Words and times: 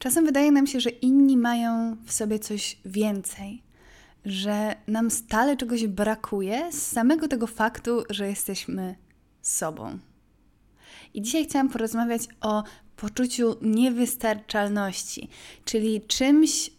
Czasem 0.00 0.26
wydaje 0.26 0.52
nam 0.52 0.66
się, 0.66 0.80
że 0.80 0.90
inni 0.90 1.36
mają 1.36 1.96
w 2.06 2.12
sobie 2.12 2.38
coś 2.38 2.78
więcej, 2.84 3.62
że 4.24 4.74
nam 4.86 5.10
stale 5.10 5.56
czegoś 5.56 5.86
brakuje 5.86 6.72
z 6.72 6.86
samego 6.86 7.28
tego 7.28 7.46
faktu, 7.46 8.02
że 8.10 8.28
jesteśmy 8.28 8.94
sobą. 9.42 9.98
I 11.14 11.22
dzisiaj 11.22 11.44
chciałam 11.44 11.68
porozmawiać 11.68 12.22
o 12.40 12.62
poczuciu 12.96 13.56
niewystarczalności, 13.62 15.28
czyli 15.64 16.00
czymś, 16.00 16.70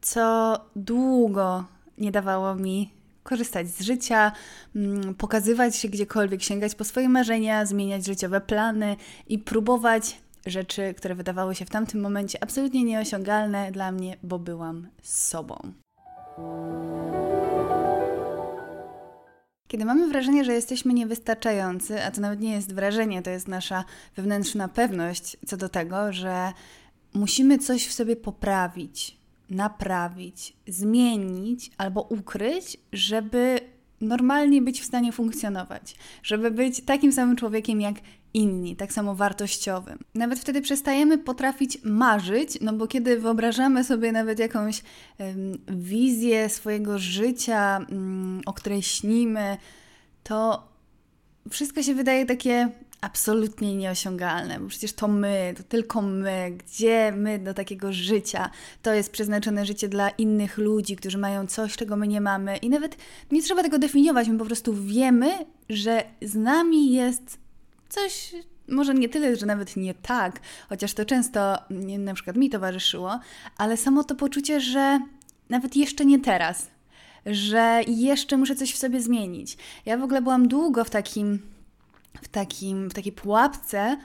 co 0.00 0.56
długo 0.76 1.64
nie 1.98 2.12
dawało 2.12 2.54
mi 2.54 2.90
korzystać 3.22 3.68
z 3.68 3.80
życia, 3.80 4.32
mm, 4.76 5.14
pokazywać 5.14 5.76
się 5.76 5.88
gdziekolwiek, 5.88 6.42
sięgać 6.42 6.74
po 6.74 6.84
swoje 6.84 7.08
marzenia, 7.08 7.66
zmieniać 7.66 8.06
życiowe 8.06 8.40
plany 8.40 8.96
i 9.28 9.38
próbować 9.38 10.16
rzeczy, 10.46 10.94
które 10.94 11.14
wydawały 11.14 11.54
się 11.54 11.64
w 11.64 11.70
tamtym 11.70 12.00
momencie 12.00 12.42
absolutnie 12.42 12.84
nieosiągalne 12.84 13.72
dla 13.72 13.92
mnie, 13.92 14.16
bo 14.22 14.38
byłam 14.38 14.88
sobą. 15.02 15.72
Kiedy 19.68 19.84
mamy 19.84 20.08
wrażenie, 20.08 20.44
że 20.44 20.52
jesteśmy 20.52 20.94
niewystarczający, 20.94 22.04
a 22.04 22.10
to 22.10 22.20
nawet 22.20 22.40
nie 22.40 22.52
jest 22.52 22.74
wrażenie, 22.74 23.22
to 23.22 23.30
jest 23.30 23.48
nasza 23.48 23.84
wewnętrzna 24.16 24.68
pewność 24.68 25.36
co 25.46 25.56
do 25.56 25.68
tego, 25.68 26.12
że 26.12 26.52
musimy 27.14 27.58
coś 27.58 27.86
w 27.86 27.92
sobie 27.92 28.16
poprawić, 28.16 29.18
naprawić, 29.50 30.56
zmienić 30.66 31.70
albo 31.78 32.02
ukryć, 32.02 32.76
żeby 32.92 33.60
normalnie 34.00 34.62
być 34.62 34.80
w 34.80 34.84
stanie 34.84 35.12
funkcjonować, 35.12 35.96
żeby 36.22 36.50
być 36.50 36.84
takim 36.84 37.12
samym 37.12 37.36
człowiekiem 37.36 37.80
jak 37.80 37.94
inni, 38.34 38.76
tak 38.76 38.92
samo 38.92 39.14
wartościowym. 39.14 39.98
Nawet 40.14 40.38
wtedy 40.38 40.60
przestajemy 40.60 41.18
potrafić 41.18 41.78
marzyć, 41.84 42.58
no 42.60 42.72
bo 42.72 42.86
kiedy 42.86 43.20
wyobrażamy 43.20 43.84
sobie 43.84 44.12
nawet 44.12 44.38
jakąś 44.38 44.82
wizję 45.68 46.48
swojego 46.48 46.98
życia, 46.98 47.86
um, 47.90 48.40
o 48.46 48.52
której 48.52 48.82
śnimy, 48.82 49.56
to 50.22 50.68
wszystko 51.50 51.82
się 51.82 51.94
wydaje 51.94 52.26
takie 52.26 52.68
absolutnie 53.00 53.76
nieosiągalne, 53.76 54.60
bo 54.60 54.68
przecież 54.68 54.92
to 54.92 55.08
my, 55.08 55.54
to 55.56 55.62
tylko 55.62 56.02
my, 56.02 56.50
gdzie 56.58 57.12
my 57.16 57.38
do 57.38 57.54
takiego 57.54 57.92
życia? 57.92 58.50
To 58.82 58.94
jest 58.94 59.12
przeznaczone 59.12 59.66
życie 59.66 59.88
dla 59.88 60.10
innych 60.10 60.58
ludzi, 60.58 60.96
którzy 60.96 61.18
mają 61.18 61.46
coś, 61.46 61.76
czego 61.76 61.96
my 61.96 62.08
nie 62.08 62.20
mamy 62.20 62.56
i 62.56 62.70
nawet 62.70 62.96
nie 63.30 63.42
trzeba 63.42 63.62
tego 63.62 63.78
definiować, 63.78 64.28
my 64.28 64.38
po 64.38 64.44
prostu 64.44 64.74
wiemy, 64.74 65.30
że 65.68 66.04
z 66.22 66.34
nami 66.34 66.92
jest 66.92 67.38
coś, 67.90 68.34
może 68.68 68.94
nie 68.94 69.08
tyle, 69.08 69.36
że 69.36 69.46
nawet 69.46 69.76
nie 69.76 69.94
tak, 69.94 70.40
chociaż 70.68 70.94
to 70.94 71.04
często 71.04 71.58
na 71.98 72.14
przykład 72.14 72.36
mi 72.36 72.50
towarzyszyło, 72.50 73.20
ale 73.56 73.76
samo 73.76 74.04
to 74.04 74.14
poczucie, 74.14 74.60
że 74.60 75.00
nawet 75.48 75.76
jeszcze 75.76 76.04
nie 76.04 76.20
teraz, 76.20 76.70
że 77.26 77.80
jeszcze 77.86 78.36
muszę 78.36 78.54
coś 78.54 78.72
w 78.72 78.78
sobie 78.78 79.00
zmienić. 79.00 79.56
Ja 79.86 79.98
w 79.98 80.02
ogóle 80.02 80.22
byłam 80.22 80.48
długo 80.48 80.84
w 80.84 80.90
takim, 80.90 81.42
w 82.22 82.28
takim, 82.28 82.90
w 82.90 82.94
takiej 82.94 83.12
pułapce 83.12 83.96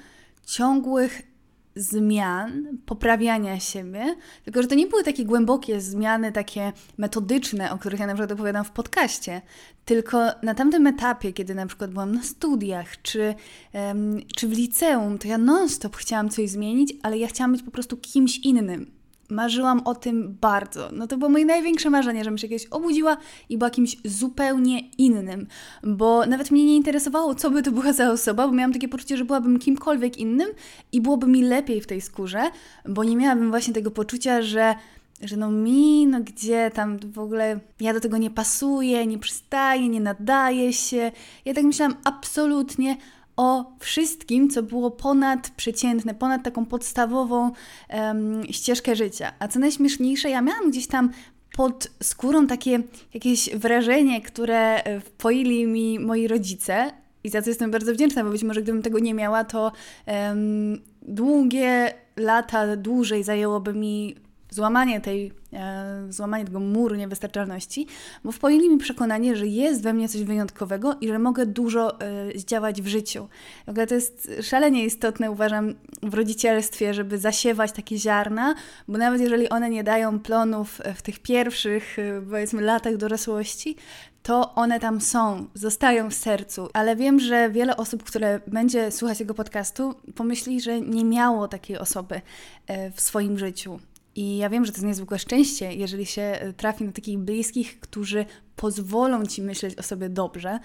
ciągłych 0.46 1.35
zmian, 1.76 2.78
poprawiania 2.86 3.60
siebie, 3.60 4.16
tylko 4.44 4.62
że 4.62 4.68
to 4.68 4.76
nie 4.76 4.88
były 4.88 5.04
takie 5.04 5.26
głębokie 5.26 5.82
zmiany, 5.82 6.32
takie 6.32 6.74
metodyczne, 6.98 7.72
o 7.72 7.78
których 7.78 8.00
ja 8.00 8.08
na 8.08 8.14
przykład 8.14 8.32
opowiadam 8.32 8.66
w 8.66 8.72
podcaście, 8.72 9.42
tylko 9.86 10.18
na 10.44 10.56
tamtym 10.56 10.88
etapie, 10.88 11.34
kiedy 11.34 11.56
na 11.56 11.66
przykład 11.66 11.92
byłam 11.92 12.16
na 12.16 12.24
studiach, 12.24 13.02
czy, 13.02 13.36
um, 13.74 14.22
czy 14.36 14.48
w 14.48 14.52
liceum, 14.52 15.18
to 15.18 15.28
ja 15.28 15.38
non-stop 15.38 15.96
chciałam 15.96 16.30
coś 16.30 16.50
zmienić, 16.50 16.94
ale 17.04 17.18
ja 17.18 17.28
chciałam 17.28 17.52
być 17.52 17.64
po 17.64 17.72
prostu 17.72 17.98
kimś 17.98 18.38
innym. 18.38 18.92
Marzyłam 19.30 19.82
o 19.86 19.96
tym 19.96 20.38
bardzo. 20.42 20.90
No 20.94 21.08
to 21.08 21.18
było 21.18 21.30
moje 21.30 21.46
największe 21.46 21.90
marzenie, 21.90 22.24
żebym 22.24 22.38
się 22.38 22.48
kiedyś 22.48 22.66
obudziła 22.66 23.18
i 23.50 23.58
była 23.58 23.70
kimś 23.70 23.98
zupełnie 24.06 24.80
innym. 24.80 25.48
Bo 25.84 26.26
nawet 26.26 26.52
mnie 26.52 26.66
nie 26.66 26.76
interesowało, 26.76 27.36
co 27.36 27.52
by 27.52 27.64
to 27.64 27.72
była 27.72 27.94
za 27.94 28.12
osoba, 28.12 28.48
bo 28.48 28.54
miałam 28.54 28.74
takie 28.74 28.88
poczucie, 28.88 29.18
że 29.18 29.26
byłabym 29.26 29.60
kimkolwiek 29.60 30.18
innym 30.18 30.48
i 30.92 31.02
byłoby 31.02 31.28
mi 31.28 31.42
lepiej 31.42 31.82
w 31.82 31.88
tej 31.88 32.02
skórze, 32.02 32.44
bo 32.86 33.04
nie 33.04 33.16
miałabym 33.16 33.50
właśnie 33.50 33.74
tego 33.74 33.92
poczucia, 33.92 34.42
że 34.42 34.76
że 35.22 35.38
no 35.38 35.52
mi, 35.52 36.08
no 36.08 36.22
gdzie 36.22 36.72
tam 36.74 37.00
w 37.00 37.20
ogóle 37.20 37.60
ja 37.80 37.94
do 37.94 38.00
tego 38.00 38.18
nie 38.18 38.30
pasuję, 38.30 39.08
nie 39.08 39.20
przystaję, 39.20 39.90
nie 39.90 40.02
nadaję 40.02 40.74
się. 40.74 41.12
Ja 41.46 41.54
tak 41.54 41.64
myślałam 41.64 41.96
absolutnie 42.04 42.98
o 43.38 43.72
wszystkim, 43.80 44.50
co 44.50 44.64
było 44.64 44.92
ponad 44.92 45.50
przeciętne, 45.50 46.16
ponad 46.16 46.44
taką 46.44 46.66
podstawową 46.66 47.52
um, 47.90 48.44
ścieżkę 48.52 48.96
życia. 48.96 49.34
A 49.40 49.48
co 49.48 49.60
najśmieszniejsze, 49.60 50.30
ja 50.30 50.42
miałam 50.42 50.72
gdzieś 50.72 50.88
tam 50.88 51.10
pod 51.56 51.88
skórą 52.04 52.48
takie 52.48 52.80
jakieś 53.14 53.50
wrażenie, 53.56 54.22
które 54.22 54.84
e, 54.84 55.00
wpoili 55.00 55.66
mi 55.66 56.00
moi 56.00 56.28
rodzice. 56.28 56.92
I 57.24 57.30
za 57.30 57.42
co 57.42 57.50
jestem 57.50 57.72
bardzo 57.72 57.94
wdzięczna, 57.94 58.24
bo 58.24 58.30
być 58.30 58.44
może 58.44 58.62
gdybym 58.62 58.82
tego 58.82 59.00
nie 59.00 59.14
miała, 59.14 59.44
to 59.44 59.72
um, 60.08 60.82
długie 61.02 61.94
lata 62.18 62.76
dłużej 62.76 63.24
zajęłoby 63.24 63.74
mi 63.74 64.16
złamanie 64.56 65.02
tej, 65.02 65.32
e, 65.54 66.08
złamanie 66.10 66.46
tego 66.46 66.60
muru 66.60 66.96
niewystarczalności, 66.96 67.88
bo 68.24 68.32
wpoili 68.32 68.70
mi 68.70 68.78
przekonanie, 68.78 69.36
że 69.36 69.48
jest 69.48 69.84
we 69.84 69.94
mnie 69.94 70.10
coś 70.10 70.24
wyjątkowego 70.24 70.96
i 71.02 71.08
że 71.08 71.20
mogę 71.20 71.46
dużo 71.46 72.00
e, 72.00 72.40
zdziałać 72.40 72.82
w 72.82 72.88
życiu. 72.88 73.28
W 73.66 73.70
ogóle 73.70 73.88
to 73.88 73.96
jest 73.96 74.32
szalenie 74.42 74.86
istotne, 74.86 75.32
uważam, 75.32 75.76
w 76.04 76.14
rodzicielstwie, 76.14 76.94
żeby 76.94 77.18
zasiewać 77.18 77.72
takie 77.72 77.98
ziarna, 77.98 78.56
bo 78.88 78.98
nawet 78.98 79.22
jeżeli 79.22 79.50
one 79.50 79.70
nie 79.70 79.84
dają 79.84 80.20
plonów 80.20 80.82
w 80.96 81.02
tych 81.02 81.20
pierwszych, 81.20 82.00
e, 82.00 82.22
powiedzmy, 82.22 82.62
latach 82.62 82.98
dorosłości, 82.98 83.76
to 84.24 84.56
one 84.56 84.80
tam 84.80 85.02
są, 85.02 85.48
zostają 85.54 86.10
w 86.10 86.14
sercu. 86.14 86.70
Ale 86.74 86.96
wiem, 86.96 87.20
że 87.20 87.50
wiele 87.50 87.78
osób, 87.78 88.04
które 88.04 88.40
będzie 88.48 88.92
słuchać 88.92 89.18
tego 89.18 89.34
podcastu, 89.34 89.96
pomyśli, 90.16 90.62
że 90.62 90.82
nie 90.82 91.06
miało 91.06 91.48
takiej 91.48 91.78
osoby 91.78 92.22
e, 92.68 92.92
w 92.92 93.02
swoim 93.02 93.40
życiu. 93.40 93.80
I 94.16 94.38
ja 94.38 94.50
wiem, 94.50 94.66
że 94.66 94.72
to 94.72 94.76
jest 94.76 94.86
niezwykłe 94.86 95.20
szczęście, 95.20 95.74
jeżeli 95.74 96.06
się 96.06 96.22
e, 96.22 96.54
trafi 96.54 96.84
na 96.84 96.92
takich 96.92 97.18
bliskich, 97.18 97.80
którzy 97.80 98.26
pozwolą 98.56 99.26
ci 99.26 99.42
myśleć 99.42 99.76
o 99.76 99.84
sobie 99.84 100.10
dobrze, 100.10 100.60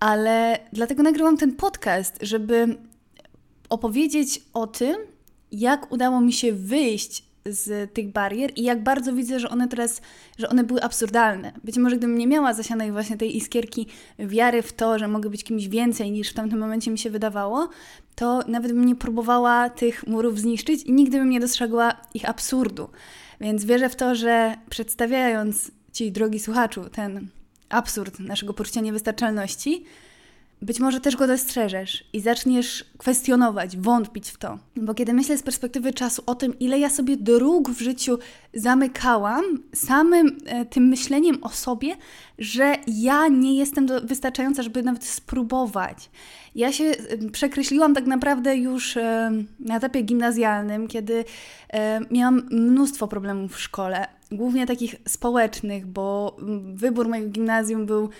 ale 0.00 0.58
dlatego 0.72 1.02
nagrywam 1.02 1.36
ten 1.36 1.56
podcast, 1.56 2.18
żeby 2.20 2.76
opowiedzieć 3.68 4.42
o 4.54 4.66
tym, 4.66 4.96
jak 5.52 5.92
udało 5.92 6.20
mi 6.20 6.32
się 6.32 6.52
wyjść 6.52 7.27
z 7.48 7.92
tych 7.92 8.12
barier 8.12 8.50
i 8.56 8.62
jak 8.62 8.82
bardzo 8.82 9.12
widzę, 9.12 9.40
że 9.40 9.48
one 9.48 9.68
teraz, 9.68 10.00
że 10.38 10.48
one 10.48 10.64
były 10.64 10.82
absurdalne. 10.82 11.52
Być 11.64 11.76
może 11.76 11.96
gdybym 11.96 12.18
nie 12.18 12.26
miała 12.26 12.54
zasianej 12.54 12.92
właśnie 12.92 13.16
tej 13.16 13.36
iskierki 13.36 13.86
wiary 14.18 14.62
w 14.62 14.72
to, 14.72 14.98
że 14.98 15.08
mogę 15.08 15.30
być 15.30 15.44
kimś 15.44 15.68
więcej 15.68 16.10
niż 16.10 16.30
w 16.30 16.34
tamtym 16.34 16.58
momencie 16.58 16.90
mi 16.90 16.98
się 16.98 17.10
wydawało, 17.10 17.68
to 18.14 18.42
nawet 18.46 18.72
bym 18.72 18.84
nie 18.84 18.96
próbowała 18.96 19.70
tych 19.70 20.06
murów 20.06 20.38
zniszczyć 20.38 20.82
i 20.82 20.92
nigdy 20.92 21.18
bym 21.18 21.30
nie 21.30 21.40
dostrzegła 21.40 21.96
ich 22.14 22.28
absurdu. 22.28 22.88
Więc 23.40 23.64
wierzę 23.64 23.88
w 23.88 23.96
to, 23.96 24.14
że 24.14 24.56
przedstawiając 24.70 25.70
Ci, 25.92 26.12
drogi 26.12 26.40
słuchaczu, 26.40 26.84
ten 26.92 27.28
absurd 27.68 28.20
naszego 28.20 28.54
poczucia 28.54 28.80
niewystarczalności, 28.80 29.84
być 30.62 30.80
może 30.80 31.00
też 31.00 31.16
go 31.16 31.26
dostrzeżesz 31.26 32.04
i 32.12 32.20
zaczniesz 32.20 32.84
kwestionować, 32.98 33.76
wątpić 33.76 34.30
w 34.30 34.38
to. 34.38 34.58
Bo 34.76 34.94
kiedy 34.94 35.12
myślę 35.12 35.38
z 35.38 35.42
perspektywy 35.42 35.92
czasu 35.92 36.22
o 36.26 36.34
tym, 36.34 36.58
ile 36.58 36.78
ja 36.78 36.90
sobie 36.90 37.16
dróg 37.16 37.70
w 37.70 37.80
życiu 37.80 38.18
zamykałam, 38.54 39.44
samym 39.74 40.38
e, 40.46 40.64
tym 40.64 40.88
myśleniem 40.88 41.38
o 41.42 41.48
sobie, 41.48 41.96
że 42.38 42.74
ja 42.86 43.28
nie 43.28 43.54
jestem 43.54 43.86
do, 43.86 44.00
wystarczająca, 44.00 44.62
żeby 44.62 44.82
nawet 44.82 45.04
spróbować. 45.04 46.10
Ja 46.54 46.72
się 46.72 46.92
przekreśliłam 47.32 47.94
tak 47.94 48.06
naprawdę 48.06 48.56
już 48.56 48.96
e, 48.96 49.32
na 49.60 49.76
etapie 49.76 50.02
gimnazjalnym, 50.02 50.88
kiedy 50.88 51.24
e, 51.70 52.00
miałam 52.10 52.48
mnóstwo 52.50 53.08
problemów 53.08 53.54
w 53.54 53.60
szkole, 53.60 54.06
głównie 54.32 54.66
takich 54.66 54.94
społecznych, 55.08 55.86
bo 55.86 56.36
wybór 56.74 57.08
mojego 57.08 57.28
gimnazjum 57.28 57.86
był 57.86 58.10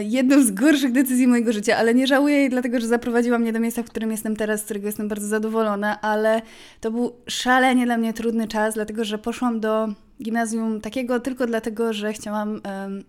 jedną 0.00 0.42
z 0.42 0.50
gorszych 0.50 0.92
decyzji 0.92 1.26
mojego 1.26 1.52
życia, 1.52 1.76
ale 1.76 1.94
nie 1.94 2.06
żałuję 2.06 2.36
jej, 2.36 2.50
dlatego 2.50 2.80
że 2.80 2.86
zaprowadziła 2.86 3.38
mnie 3.38 3.52
do 3.52 3.60
miejsca, 3.60 3.82
w 3.82 3.86
którym 3.86 4.10
jestem 4.10 4.36
teraz, 4.36 4.60
z 4.60 4.64
którego 4.64 4.86
jestem 4.86 5.08
bardzo 5.08 5.26
zadowolona, 5.26 6.00
ale 6.00 6.42
to 6.80 6.90
był 6.90 7.12
szalenie 7.26 7.84
dla 7.84 7.96
mnie 7.96 8.12
trudny 8.12 8.48
czas, 8.48 8.74
dlatego 8.74 9.04
że 9.04 9.18
poszłam 9.18 9.60
do 9.60 9.88
gimnazjum 10.22 10.80
takiego 10.80 11.20
tylko 11.20 11.46
dlatego, 11.46 11.92
że 11.92 12.12
chciałam 12.12 12.60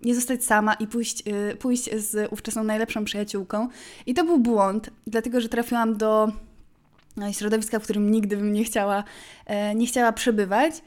nie 0.03 0.15
zostać 0.15 0.43
sama 0.43 0.73
i 0.73 0.87
pójść, 0.87 1.23
y, 1.27 1.55
pójść 1.55 1.95
z 1.95 2.31
ówczesną 2.31 2.63
najlepszą 2.63 3.05
przyjaciółką. 3.05 3.67
I 4.05 4.13
to 4.13 4.23
był 4.23 4.39
błąd, 4.39 4.89
dlatego 5.07 5.41
że 5.41 5.49
trafiłam 5.49 5.97
do 5.97 6.31
no, 7.17 7.33
środowiska, 7.33 7.79
w 7.79 7.83
którym 7.83 8.11
nigdy 8.11 8.37
bym 8.37 8.53
nie 8.53 8.63
chciała, 8.63 9.03
e, 9.45 9.75
nie 9.75 9.87
chciała 9.87 10.11
przebywać 10.11 10.81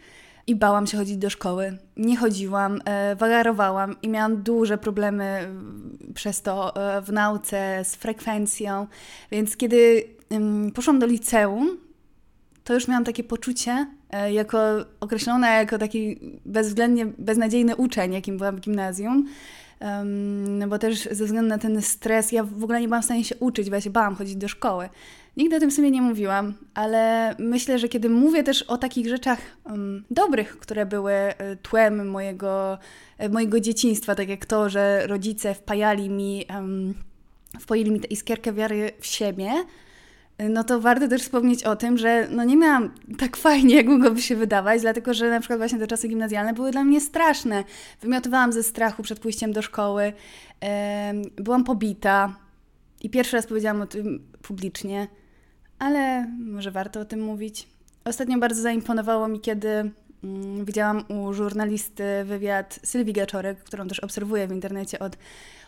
i 0.47 0.57
bałam 0.57 0.87
się 0.87 0.97
chodzić 0.97 1.17
do 1.17 1.31
szkoły. 1.31 1.79
Nie 1.97 2.17
chodziłam, 2.17 2.81
e, 2.85 3.17
wagarowałam 3.17 3.97
i 4.03 4.09
miałam 4.09 4.43
duże 4.43 4.79
problemy 4.79 5.25
e, 5.25 5.49
przez 6.15 6.43
to 6.43 6.77
e, 6.77 7.03
w 7.03 7.13
nauce 7.13 7.85
z 7.85 7.95
frekwencją. 7.95 8.87
Więc 9.31 9.57
kiedy 9.57 10.05
poszłam 10.75 10.99
do 10.99 11.07
liceum, 11.07 11.79
to 12.65 12.75
już 12.75 12.89
miałam 12.89 13.05
takie 13.05 13.25
poczucie, 13.25 13.87
e, 14.11 14.33
jako 14.33 14.59
określona 15.01 15.55
jako 15.55 15.79
taki 15.79 16.21
bezwzględnie 16.45 17.07
beznadziejny 17.07 17.77
uczeń, 17.77 18.13
jakim 18.13 18.39
byłam 18.39 18.57
w 18.57 18.61
gimnazjum, 18.61 19.27
Um, 19.81 20.69
bo 20.69 20.79
też 20.79 21.09
ze 21.11 21.25
względu 21.25 21.49
na 21.49 21.59
ten 21.59 21.83
stres, 21.83 22.33
ja 22.33 22.45
w 22.45 22.65
ogóle 22.65 22.81
nie 22.81 22.89
byłam 22.89 23.03
w 23.03 23.05
stanie 23.05 23.25
się 23.25 23.37
uczyć, 23.37 23.71
bo 23.71 23.75
ja 23.75 23.81
się 23.81 23.91
bałam 23.91 24.15
chodzić 24.15 24.37
do 24.37 24.49
szkoły. 24.49 24.89
Nigdy 25.37 25.57
o 25.57 25.61
tym 25.61 25.71
sobie 25.71 25.91
nie 25.91 26.03
mówiłam, 26.03 26.55
ale 26.75 27.35
myślę, 27.39 27.79
że 27.79 27.89
kiedy 27.89 28.09
mówię 28.09 28.43
też 28.43 28.63
o 28.63 28.79
takich 28.79 29.09
rzeczach 29.09 29.39
um, 29.65 30.05
dobrych, 30.11 30.59
które 30.59 30.87
były 30.87 31.13
e, 31.13 31.57
tłem 31.57 32.09
mojego, 32.09 32.79
e, 33.19 33.29
mojego 33.29 33.61
dzieciństwa, 33.61 34.15
tak 34.15 34.29
jak 34.29 34.47
to, 34.47 34.69
że 34.69 35.07
rodzice 35.07 35.55
wpajali 35.55 36.11
mi, 36.11 36.45
um, 36.55 36.95
mi 37.93 38.01
tę 38.01 38.09
iskierkę 38.09 38.53
wiary 38.53 38.91
w 39.01 39.07
siebie, 39.07 39.51
no 40.39 40.65
to 40.65 40.81
warto 40.81 41.09
też 41.09 41.23
wspomnieć 41.23 41.65
o 41.65 41.77
tym, 41.77 41.99
że 41.99 42.29
no 42.31 42.45
nie 42.45 42.57
miałam 42.57 42.95
tak 43.19 43.37
fajnie, 43.47 43.77
jak 43.77 43.87
mogłoby 43.87 44.23
się 44.23 44.37
wydawać, 44.37 44.81
dlatego 44.81 45.15
że 45.15 45.31
na 45.31 45.41
przykład 45.41 45.59
właśnie 45.59 45.79
te 45.79 45.87
czasy 45.87 46.09
gimnazjalne 46.09 46.55
były 46.55 46.71
dla 46.71 46.85
mnie 46.85 47.01
straszne. 47.01 47.65
Wymiotowałam 48.01 48.53
ze 48.53 48.63
strachu 48.63 49.03
przed 49.03 49.21
pójściem 49.21 49.53
do 49.53 49.63
szkoły, 49.63 50.13
byłam 51.37 51.65
pobita 51.65 52.37
i 53.03 53.11
pierwszy 53.11 53.37
raz 53.37 53.47
powiedziałam 53.47 53.81
o 53.81 53.87
tym 53.87 54.27
publicznie, 54.43 55.09
ale 55.79 56.27
może 56.39 56.71
warto 56.71 57.01
o 57.01 57.05
tym 57.05 57.21
mówić. 57.21 57.69
Ostatnio 58.05 58.39
bardzo 58.39 58.63
zaimponowało 58.63 59.29
mi, 59.29 59.41
kiedy 59.41 59.69
mm, 60.25 60.65
widziałam 60.65 61.05
u 61.09 61.33
żurnalisty 61.33 62.05
wywiad 62.25 62.81
Sylwii 62.83 63.13
Gaczorek, 63.13 63.59
którą 63.65 63.89
też 63.89 64.01
obserwuję 64.01 64.49
w 64.49 64.53
internecie 64.53 64.99
od, 64.99 65.17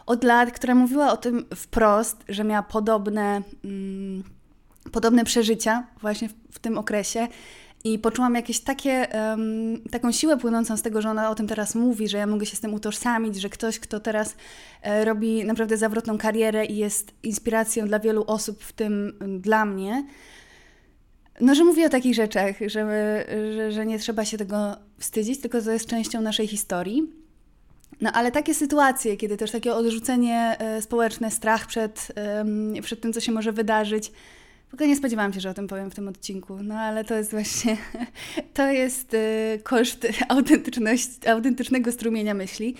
od 0.07 0.25
lat, 0.25 0.53
która 0.53 0.75
mówiła 0.75 1.13
o 1.13 1.17
tym 1.17 1.47
wprost, 1.55 2.25
że 2.29 2.45
miała 2.45 2.63
podobne... 2.63 3.43
Mm, 3.65 4.25
podobne 4.93 5.25
przeżycia 5.25 5.87
właśnie 6.01 6.29
w, 6.29 6.35
w 6.53 6.59
tym 6.59 6.79
okresie. 6.79 7.29
I 7.85 7.99
poczułam 7.99 8.35
jakieś 8.35 8.61
takie, 8.61 9.07
um, 9.15 9.83
taką 9.91 10.13
siłę 10.13 10.37
płynącą 10.37 10.77
z 10.77 10.83
tego, 10.83 11.03
że 11.03 11.11
ona 11.11 11.31
o 11.31 11.35
tym 11.35 11.47
teraz 11.47 11.75
mówi, 11.75 12.09
że 12.09 12.19
ja 12.19 12.27
mogę 12.27 12.47
się 12.47 12.57
z 12.57 12.61
tym 12.61 12.75
utożsamić, 12.75 13.37
że 13.37 13.49
ktoś, 13.49 13.79
kto 13.79 14.01
teraz 14.01 14.37
e, 14.83 15.05
robi 15.05 15.45
naprawdę 15.45 15.77
zawrotną 15.77 16.19
karierę 16.19 16.67
i 16.67 16.77
jest 16.77 17.15
inspiracją 17.23 17.87
dla 17.87 17.99
wielu 17.99 18.25
osób, 18.27 18.63
w 18.63 18.73
tym 18.73 19.19
dla 19.41 19.65
mnie, 19.65 20.05
no, 21.41 21.55
że 21.55 21.65
mówi 21.65 21.85
o 21.85 21.89
takich 21.89 22.15
rzeczach, 22.15 22.57
że, 22.67 22.69
że, 23.55 23.73
że 23.73 23.87
nie 23.87 23.99
trzeba 23.99 24.25
się 24.25 24.39
tego 24.39 24.77
wstydzić, 24.99 25.41
tylko 25.41 25.63
to 25.63 25.71
jest 25.71 25.87
częścią 25.87 26.21
naszej 26.21 26.47
historii. 26.47 27.13
No 28.01 28.13
ale 28.13 28.33
takie 28.33 28.55
sytuacje, 28.55 29.17
kiedy 29.17 29.37
też 29.37 29.51
takie 29.51 29.75
odrzucenie 29.75 30.57
e, 30.59 30.83
społeczne, 30.83 31.31
strach 31.31 31.67
przed, 31.67 32.13
przed 32.83 33.01
tym, 33.01 33.13
co 33.13 33.21
się 33.21 33.33
może 33.33 33.53
wydarzyć, 33.53 34.13
w 34.69 34.75
ogóle 34.75 34.89
nie 34.89 34.97
spodziewałam 34.97 35.33
się, 35.33 35.41
że 35.41 35.51
o 35.51 35.55
tym 35.55 35.67
powiem 35.67 35.91
w 35.91 35.95
tym 35.95 36.09
odcinku, 36.09 36.59
no 36.63 36.75
ale 36.75 37.05
to 37.05 37.15
jest 37.15 37.31
właśnie, 37.31 37.77
to 38.55 38.71
jest 38.71 39.15
y, 39.15 39.61
koszt 39.63 40.07
autentyczności, 40.29 41.29
autentycznego 41.29 41.93
strumienia 41.93 42.35
myśli. 42.35 42.75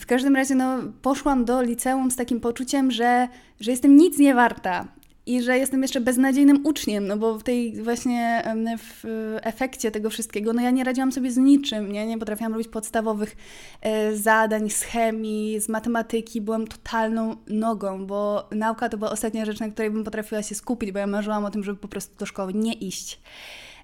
W 0.00 0.06
każdym 0.06 0.36
razie 0.36 0.54
no, 0.54 0.78
poszłam 1.02 1.44
do 1.44 1.62
liceum 1.62 2.10
z 2.10 2.16
takim 2.16 2.40
poczuciem, 2.40 2.90
że, 2.90 3.28
że 3.60 3.70
jestem 3.70 3.96
nic 3.96 4.18
nie 4.18 4.34
warta, 4.34 4.88
i 5.26 5.42
że 5.42 5.58
jestem 5.58 5.82
jeszcze 5.82 6.00
beznadziejnym 6.00 6.66
uczniem, 6.66 7.06
no 7.06 7.16
bo 7.16 7.38
w 7.38 7.42
tej 7.42 7.82
właśnie 7.82 8.42
w 8.78 9.04
efekcie 9.42 9.90
tego 9.90 10.10
wszystkiego, 10.10 10.52
no 10.52 10.62
ja 10.62 10.70
nie 10.70 10.84
radziłam 10.84 11.12
sobie 11.12 11.30
z 11.30 11.36
niczym, 11.36 11.92
nie, 11.92 12.06
nie 12.06 12.18
potrafiłam 12.18 12.52
robić 12.52 12.68
podstawowych 12.68 13.36
e, 13.80 14.16
zadań 14.16 14.70
z 14.70 14.82
chemii, 14.82 15.60
z 15.60 15.68
matematyki, 15.68 16.40
byłam 16.40 16.66
totalną 16.66 17.36
nogą, 17.46 18.06
bo 18.06 18.48
nauka 18.50 18.88
to 18.88 18.98
była 18.98 19.10
ostatnia 19.10 19.44
rzecz, 19.44 19.60
na 19.60 19.68
której 19.68 19.90
bym 19.90 20.04
potrafiła 20.04 20.42
się 20.42 20.54
skupić, 20.54 20.92
bo 20.92 20.98
ja 20.98 21.06
marzyłam 21.06 21.44
o 21.44 21.50
tym, 21.50 21.64
żeby 21.64 21.78
po 21.80 21.88
prostu 21.88 22.16
do 22.18 22.26
szkoły 22.26 22.54
nie 22.54 22.72
iść. 22.72 23.20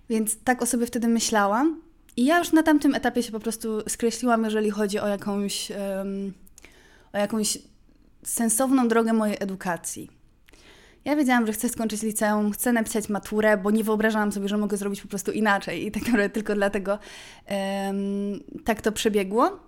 Więc 0.08 0.38
tak 0.44 0.62
o 0.62 0.66
sobie 0.66 0.86
wtedy 0.86 1.08
myślałam 1.08 1.80
i 2.16 2.24
ja 2.24 2.38
już 2.38 2.52
na 2.52 2.62
tamtym 2.62 2.94
etapie 2.94 3.22
się 3.22 3.32
po 3.32 3.40
prostu 3.40 3.80
skreśliłam, 3.88 4.44
jeżeli 4.44 4.70
chodzi 4.70 4.98
o 4.98 5.08
jakąś, 5.08 5.72
o 7.12 7.18
jakąś 7.18 7.58
sensowną 8.24 8.88
drogę 8.88 9.12
mojej 9.12 9.36
edukacji. 9.40 10.15
Ja 11.06 11.16
wiedziałam, 11.16 11.46
że 11.46 11.52
chcę 11.52 11.68
skończyć 11.68 12.02
liceum, 12.02 12.52
chcę 12.52 12.72
napisać 12.72 13.08
maturę, 13.08 13.56
bo 13.56 13.70
nie 13.70 13.84
wyobrażałam 13.84 14.32
sobie, 14.32 14.48
że 14.48 14.58
mogę 14.58 14.76
zrobić 14.76 15.00
po 15.00 15.08
prostu 15.08 15.32
inaczej 15.32 15.86
i 15.86 15.90
tak 15.90 16.02
naprawdę 16.02 16.30
tylko 16.30 16.54
dlatego 16.54 16.98
um, 17.48 18.40
tak 18.64 18.82
to 18.82 18.92
przebiegło. 18.92 19.60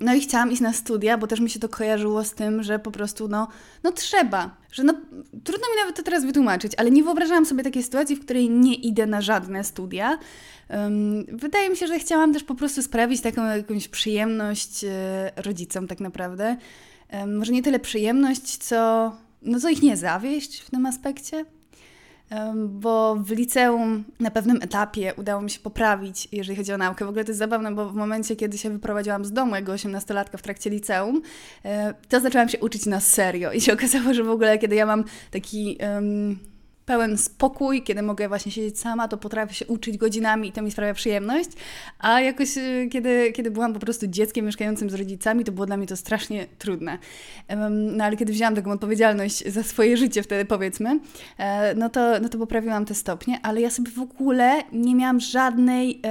No 0.00 0.14
i 0.14 0.20
chciałam 0.20 0.52
iść 0.52 0.60
na 0.60 0.72
studia, 0.72 1.18
bo 1.18 1.26
też 1.26 1.40
mi 1.40 1.50
się 1.50 1.60
to 1.60 1.68
kojarzyło 1.68 2.24
z 2.24 2.34
tym, 2.34 2.62
że 2.62 2.78
po 2.78 2.90
prostu 2.90 3.28
no, 3.28 3.48
no 3.82 3.92
trzeba, 3.92 4.56
że 4.72 4.84
no 4.84 4.92
trudno 5.44 5.66
mi 5.70 5.76
nawet 5.80 5.96
to 5.96 6.02
teraz 6.02 6.24
wytłumaczyć, 6.24 6.72
ale 6.76 6.90
nie 6.90 7.02
wyobrażałam 7.02 7.46
sobie 7.46 7.64
takiej 7.64 7.82
sytuacji, 7.82 8.16
w 8.16 8.24
której 8.24 8.50
nie 8.50 8.74
idę 8.74 9.06
na 9.06 9.20
żadne 9.20 9.64
studia. 9.64 10.18
Um, 10.70 11.24
wydaje 11.32 11.70
mi 11.70 11.76
się, 11.76 11.86
że 11.86 11.98
chciałam 11.98 12.32
też 12.32 12.44
po 12.44 12.54
prostu 12.54 12.82
sprawić 12.82 13.20
taką 13.20 13.44
jakąś 13.44 13.88
przyjemność 13.88 14.84
e, 14.84 15.32
rodzicom 15.36 15.86
tak 15.86 16.00
naprawdę. 16.00 16.56
Um, 17.12 17.36
może 17.36 17.52
nie 17.52 17.62
tyle 17.62 17.78
przyjemność, 17.78 18.56
co 18.56 19.12
no 19.42 19.60
co 19.60 19.68
ich 19.68 19.82
nie 19.82 19.96
zawieść 19.96 20.60
w 20.60 20.70
tym 20.70 20.86
aspekcie, 20.86 21.44
bo 22.68 23.16
w 23.16 23.30
liceum 23.30 24.04
na 24.20 24.30
pewnym 24.30 24.62
etapie 24.62 25.14
udało 25.16 25.42
mi 25.42 25.50
się 25.50 25.60
poprawić, 25.60 26.28
jeżeli 26.32 26.56
chodzi 26.56 26.72
o 26.72 26.78
naukę. 26.78 27.04
W 27.04 27.08
ogóle 27.08 27.24
to 27.24 27.30
jest 27.30 27.38
zabawne, 27.38 27.74
bo 27.74 27.88
w 27.88 27.94
momencie, 27.94 28.36
kiedy 28.36 28.58
się 28.58 28.70
wyprowadziłam 28.70 29.24
z 29.24 29.32
domu 29.32 29.54
jako 29.54 29.72
18-latka 29.72 30.38
w 30.38 30.42
trakcie 30.42 30.70
liceum, 30.70 31.22
e, 31.64 31.94
to 32.08 32.20
zaczęłam 32.20 32.48
się 32.48 32.58
uczyć 32.58 32.86
na 32.86 33.00
serio 33.00 33.52
i 33.52 33.60
się 33.60 33.72
okazało, 33.72 34.14
że 34.14 34.24
w 34.24 34.30
ogóle 34.30 34.58
kiedy 34.58 34.74
ja 34.74 34.86
mam 34.86 35.04
taki 35.30 35.78
um, 35.80 36.38
pełen 36.90 37.18
spokój, 37.18 37.82
kiedy 37.82 38.02
mogę 38.02 38.28
właśnie 38.28 38.52
siedzieć 38.52 38.80
sama, 38.80 39.08
to 39.08 39.16
potrafię 39.16 39.54
się 39.54 39.66
uczyć 39.66 39.96
godzinami 39.96 40.48
i 40.48 40.52
to 40.52 40.62
mi 40.62 40.70
sprawia 40.70 40.94
przyjemność. 40.94 41.50
A 41.98 42.20
jakoś, 42.20 42.56
y, 42.56 42.88
kiedy, 42.92 43.32
kiedy 43.32 43.50
byłam 43.50 43.72
po 43.72 43.80
prostu 43.80 44.06
dzieckiem 44.06 44.46
mieszkającym 44.46 44.90
z 44.90 44.94
rodzicami, 44.94 45.44
to 45.44 45.52
było 45.52 45.66
dla 45.66 45.76
mnie 45.76 45.86
to 45.86 45.96
strasznie 45.96 46.46
trudne. 46.58 46.98
No 47.70 48.04
ale 48.04 48.16
kiedy 48.16 48.32
wzięłam 48.32 48.54
taką 48.54 48.70
odpowiedzialność 48.70 49.48
za 49.48 49.62
swoje 49.62 49.96
życie 49.96 50.22
wtedy, 50.22 50.44
powiedzmy, 50.44 51.00
e, 51.38 51.74
no 51.74 51.90
to, 51.90 52.20
no 52.20 52.28
to 52.28 52.38
poprawiłam 52.38 52.84
te 52.84 52.94
stopnie, 52.94 53.40
ale 53.42 53.60
ja 53.60 53.70
sobie 53.70 53.90
w 53.90 54.00
ogóle 54.00 54.62
nie 54.72 54.94
miałam 54.94 55.20
żadnej, 55.20 56.02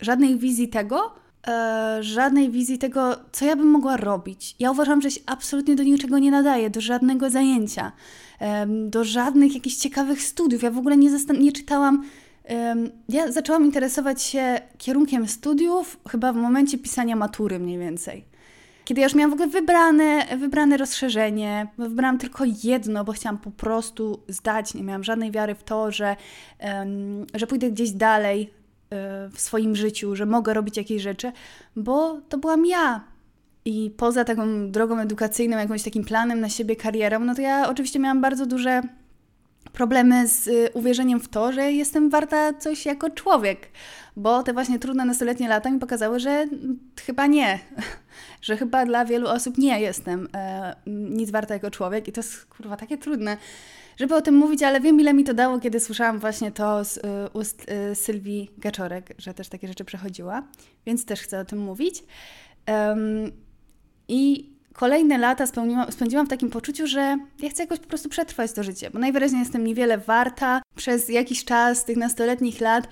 żadnej 0.00 0.38
wizji 0.38 0.68
tego, 0.68 1.12
e, 1.48 1.98
żadnej 2.00 2.50
wizji 2.50 2.78
tego, 2.78 3.16
co 3.32 3.44
ja 3.44 3.56
bym 3.56 3.66
mogła 3.66 3.96
robić. 3.96 4.56
Ja 4.58 4.70
uważam, 4.70 5.02
że 5.02 5.10
się 5.10 5.20
absolutnie 5.26 5.76
do 5.76 5.82
niczego 5.82 6.18
nie 6.18 6.30
nadaje, 6.30 6.70
do 6.70 6.80
żadnego 6.80 7.30
zajęcia 7.30 7.92
do 8.66 9.04
żadnych 9.04 9.54
jakichś 9.54 9.76
ciekawych 9.76 10.22
studiów. 10.22 10.62
Ja 10.62 10.70
w 10.70 10.78
ogóle 10.78 10.96
nie, 10.96 11.10
nie 11.40 11.52
czytałam. 11.52 12.04
Ja 13.08 13.32
zaczęłam 13.32 13.64
interesować 13.64 14.22
się 14.22 14.60
kierunkiem 14.78 15.28
studiów 15.28 16.00
chyba 16.08 16.32
w 16.32 16.36
momencie 16.36 16.78
pisania 16.78 17.16
matury 17.16 17.58
mniej 17.58 17.78
więcej. 17.78 18.24
Kiedy 18.88 19.00
ja 19.00 19.06
już 19.06 19.14
miałam 19.14 19.30
w 19.30 19.34
ogóle 19.34 19.48
wybrane, 19.48 20.26
wybrane 20.38 20.76
rozszerzenie, 20.76 21.66
wybrałam 21.78 22.18
tylko 22.18 22.44
jedno, 22.64 23.04
bo 23.04 23.12
chciałam 23.12 23.38
po 23.38 23.50
prostu 23.50 24.20
zdać, 24.28 24.74
nie 24.74 24.82
miałam 24.82 25.04
żadnej 25.04 25.30
wiary 25.30 25.54
w 25.54 25.64
to, 25.64 25.92
że, 25.92 26.16
że 27.34 27.46
pójdę 27.46 27.70
gdzieś 27.70 27.90
dalej 27.90 28.50
e, 28.90 29.28
w 29.28 29.40
swoim 29.40 29.76
życiu, 29.76 30.16
że 30.16 30.26
mogę 30.26 30.54
robić 30.54 30.76
jakieś 30.76 31.02
rzeczy, 31.02 31.32
bo 31.76 32.20
to 32.28 32.38
byłam 32.38 32.66
ja. 32.66 33.04
I 33.68 33.90
poza 33.90 34.24
taką 34.24 34.70
drogą 34.70 34.98
edukacyjną, 34.98 35.58
jakimś 35.58 35.82
takim 35.82 36.04
planem 36.04 36.40
na 36.40 36.48
siebie, 36.48 36.76
karierą, 36.76 37.20
no 37.20 37.34
to 37.34 37.42
ja 37.42 37.68
oczywiście 37.68 37.98
miałam 37.98 38.20
bardzo 38.20 38.46
duże 38.46 38.82
problemy 39.72 40.28
z 40.28 40.46
y, 40.46 40.70
uwierzeniem 40.74 41.20
w 41.20 41.28
to, 41.28 41.52
że 41.52 41.72
jestem 41.72 42.10
warta 42.10 42.52
coś 42.52 42.86
jako 42.86 43.10
człowiek, 43.10 43.68
bo 44.16 44.42
te 44.42 44.52
właśnie 44.52 44.78
trudne 44.78 45.04
nastoletnie 45.04 45.48
lata 45.48 45.70
mi 45.70 45.78
pokazały, 45.78 46.20
że 46.20 46.46
chyba 47.06 47.26
nie, 47.26 47.58
że 48.42 48.56
chyba 48.56 48.86
dla 48.86 49.04
wielu 49.04 49.28
osób 49.28 49.58
nie 49.58 49.80
jestem 49.80 50.28
e, 50.34 50.76
nic 50.86 51.30
warta 51.30 51.54
jako 51.54 51.70
człowiek. 51.70 52.08
I 52.08 52.12
to 52.12 52.20
jest 52.20 52.46
kurwa 52.46 52.76
takie 52.76 52.98
trudne, 52.98 53.36
żeby 53.96 54.14
o 54.14 54.20
tym 54.20 54.34
mówić, 54.34 54.62
ale 54.62 54.80
wiem 54.80 55.00
ile 55.00 55.14
mi 55.14 55.24
to 55.24 55.34
dało, 55.34 55.58
kiedy 55.58 55.80
słyszałam 55.80 56.18
właśnie 56.18 56.52
to 56.52 56.84
z 56.84 56.96
y, 56.96 57.00
ust 57.32 57.66
y, 57.70 57.94
Sylwii 57.94 58.50
Gaczorek, 58.58 59.14
że 59.18 59.34
też 59.34 59.48
takie 59.48 59.68
rzeczy 59.68 59.84
przechodziła, 59.84 60.42
więc 60.86 61.04
też 61.04 61.20
chcę 61.20 61.40
o 61.40 61.44
tym 61.44 61.58
mówić. 61.58 62.04
I 64.08 64.50
kolejne 64.72 65.18
lata 65.18 65.44
spędziłam 65.90 66.26
w 66.26 66.30
takim 66.30 66.50
poczuciu, 66.50 66.86
że 66.86 67.18
ja 67.42 67.50
chcę 67.50 67.62
jakoś 67.62 67.78
po 67.78 67.88
prostu 67.88 68.08
przetrwać 68.08 68.52
to 68.52 68.62
życie, 68.62 68.90
bo 68.90 68.98
najwyraźniej 68.98 69.40
jestem 69.40 69.64
niewiele 69.64 69.98
warta. 69.98 70.62
Przez 70.76 71.08
jakiś 71.08 71.44
czas 71.44 71.84
tych 71.84 71.96
nastoletnich 71.96 72.60
lat 72.60 72.88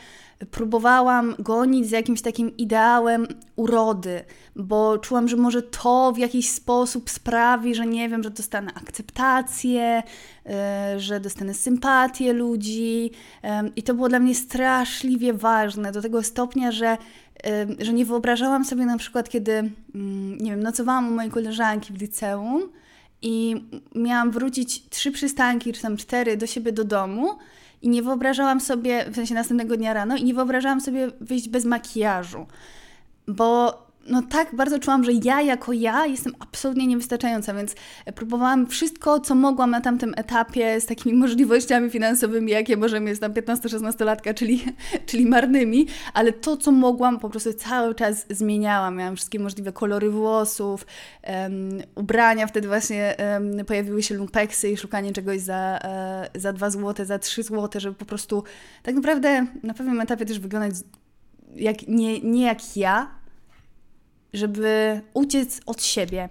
próbowałam 0.50 1.34
gonić 1.38 1.90
za 1.90 1.96
jakimś 1.96 2.22
takim 2.22 2.56
ideałem 2.56 3.26
urody, 3.56 4.24
bo 4.56 4.98
czułam, 4.98 5.28
że 5.28 5.36
może 5.36 5.62
to 5.62 6.12
w 6.12 6.18
jakiś 6.18 6.50
sposób 6.50 7.10
sprawi, 7.10 7.74
że 7.74 7.86
nie 7.86 8.08
wiem, 8.08 8.22
że 8.22 8.30
dostanę 8.30 8.72
akceptację, 8.74 10.02
yy, 10.44 11.00
że 11.00 11.20
dostanę 11.20 11.54
sympatię 11.54 12.32
ludzi. 12.32 13.10
Yy, 13.42 13.50
I 13.76 13.82
to 13.82 13.94
było 13.94 14.08
dla 14.08 14.18
mnie 14.18 14.34
straszliwie 14.34 15.32
ważne, 15.32 15.92
do 15.92 16.02
tego 16.02 16.22
stopnia, 16.22 16.72
że 16.72 16.96
że 17.78 17.92
nie 17.92 18.04
wyobrażałam 18.04 18.64
sobie 18.64 18.86
na 18.86 18.98
przykład, 18.98 19.28
kiedy, 19.28 19.52
mm, 19.52 20.38
nie 20.38 20.50
wiem, 20.50 20.62
nocowałam 20.62 21.08
u 21.08 21.10
mojej 21.10 21.30
koleżanki 21.30 21.92
w 21.92 22.00
liceum 22.00 22.62
i 23.22 23.64
miałam 23.94 24.30
wrócić 24.30 24.88
trzy 24.88 25.12
przystanki, 25.12 25.72
czy 25.72 25.82
tam 25.82 25.96
cztery 25.96 26.36
do 26.36 26.46
siebie 26.46 26.72
do 26.72 26.84
domu 26.84 27.38
I 27.82 27.88
nie 27.88 28.02
wyobrażałam 28.02 28.60
sobie, 28.60 29.10
w 29.10 29.14
sensie 29.14 29.34
następnego 29.34 29.76
dnia 29.76 29.92
rano, 29.92 30.16
i 30.16 30.24
nie 30.24 30.34
wyobrażałam 30.34 30.80
sobie 30.80 31.10
wyjść 31.20 31.48
bez 31.48 31.64
makijażu, 31.64 32.46
bo 33.28 33.85
no 34.08 34.22
tak 34.22 34.54
bardzo 34.54 34.78
czułam, 34.78 35.04
że 35.04 35.12
ja 35.12 35.42
jako 35.42 35.72
ja 35.72 36.06
jestem 36.06 36.32
absolutnie 36.38 36.86
niewystarczająca, 36.86 37.54
więc 37.54 37.74
próbowałam 38.14 38.66
wszystko, 38.66 39.20
co 39.20 39.34
mogłam 39.34 39.70
na 39.70 39.80
tamtym 39.80 40.14
etapie 40.16 40.80
z 40.80 40.86
takimi 40.86 41.18
możliwościami 41.18 41.90
finansowymi, 41.90 42.52
jakie 42.52 42.76
może 42.76 43.00
mieć 43.00 43.20
tam 43.20 43.32
15-16-latka, 43.32 44.34
czyli, 44.34 44.64
czyli 45.06 45.26
marnymi, 45.26 45.86
ale 46.14 46.32
to, 46.32 46.56
co 46.56 46.72
mogłam, 46.72 47.20
po 47.20 47.30
prostu 47.30 47.52
cały 47.52 47.94
czas 47.94 48.26
zmieniałam. 48.30 48.96
Miałam 48.96 49.16
wszystkie 49.16 49.38
możliwe 49.38 49.72
kolory 49.72 50.10
włosów, 50.10 50.86
um, 51.28 51.82
ubrania, 51.94 52.46
wtedy 52.46 52.68
właśnie 52.68 53.16
um, 53.18 53.64
pojawiły 53.64 54.02
się 54.02 54.14
lumpeksy 54.14 54.70
i 54.70 54.76
szukanie 54.76 55.12
czegoś 55.12 55.40
za, 55.40 55.78
uh, 56.34 56.40
za 56.40 56.52
2 56.52 56.70
zł, 56.70 57.06
za 57.06 57.18
3 57.18 57.42
zł, 57.42 57.80
żeby 57.80 57.96
po 57.96 58.04
prostu 58.04 58.44
tak 58.82 58.94
naprawdę 58.94 59.46
na 59.62 59.74
pewnym 59.74 60.00
etapie 60.00 60.26
też 60.26 60.38
wyglądać 60.38 60.74
jak, 61.54 61.88
nie, 61.88 62.20
nie 62.20 62.46
jak 62.46 62.76
ja, 62.76 63.08
żeby 64.36 65.00
uciec 65.14 65.60
od 65.66 65.82
siebie, 65.82 66.28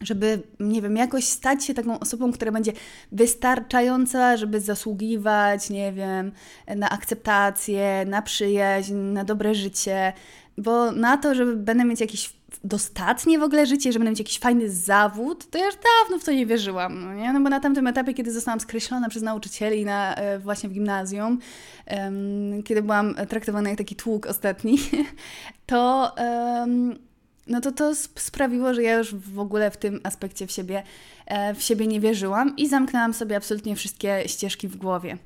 żeby, 0.00 0.42
nie 0.60 0.82
wiem, 0.82 0.96
jakoś 0.96 1.24
stać 1.24 1.64
się 1.64 1.74
taką 1.74 1.98
osobą, 1.98 2.32
która 2.32 2.52
będzie 2.52 2.72
wystarczająca, 3.12 4.36
żeby 4.36 4.60
zasługiwać, 4.60 5.70
nie 5.70 5.92
wiem, 5.92 6.32
na 6.76 6.90
akceptację, 6.90 8.04
na 8.06 8.22
przyjaźń, 8.22 8.94
na 8.94 9.24
dobre 9.24 9.54
życie, 9.54 10.12
bo 10.58 10.92
na 10.92 11.16
to, 11.16 11.34
żeby 11.34 11.56
będę 11.56 11.84
mieć 11.84 12.00
jakieś 12.00 12.32
dostatnie 12.64 13.38
w 13.38 13.42
ogóle 13.42 13.66
życie, 13.66 13.92
że 13.92 13.98
będę 13.98 14.10
mieć 14.10 14.18
jakiś 14.18 14.38
fajny 14.38 14.70
zawód, 14.70 15.50
to 15.50 15.58
ja 15.58 15.66
już 15.66 15.74
dawno 15.74 16.18
w 16.18 16.24
to 16.24 16.32
nie 16.32 16.46
wierzyłam, 16.46 17.04
no 17.04 17.14
nie? 17.14 17.32
No 17.32 17.40
bo 17.40 17.48
na 17.48 17.60
tamtym 17.60 17.86
etapie, 17.86 18.14
kiedy 18.14 18.32
zostałam 18.32 18.60
skreślona 18.60 19.08
przez 19.08 19.22
nauczycieli 19.22 19.84
na, 19.84 20.14
e, 20.14 20.38
właśnie 20.38 20.68
w 20.68 20.72
gimnazjum, 20.72 21.38
um, 21.86 22.62
kiedy 22.62 22.82
byłam 22.82 23.14
traktowana 23.28 23.68
jak 23.68 23.78
taki 23.78 23.96
tłuk 23.96 24.26
ostatni, 24.26 24.78
to 25.66 26.12
um, 26.18 26.98
no 27.46 27.60
to 27.60 27.72
to 27.72 27.94
sprawiło, 27.94 28.74
że 28.74 28.82
ja 28.82 28.98
już 28.98 29.14
w 29.14 29.38
ogóle 29.38 29.70
w 29.70 29.76
tym 29.76 30.00
aspekcie 30.02 30.46
w 30.46 30.50
siebie, 30.50 30.82
e, 31.26 31.54
w 31.54 31.62
siebie 31.62 31.86
nie 31.86 32.00
wierzyłam 32.00 32.56
i 32.56 32.68
zamknęłam 32.68 33.14
sobie 33.14 33.36
absolutnie 33.36 33.76
wszystkie 33.76 34.22
ścieżki 34.26 34.68
w 34.68 34.76
głowie. 34.76 35.18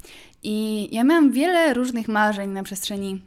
I 0.42 0.88
ja 0.92 1.04
miałam 1.04 1.32
wiele 1.32 1.74
różnych 1.74 2.08
marzeń 2.08 2.50
na 2.50 2.62
przestrzeni 2.62 3.22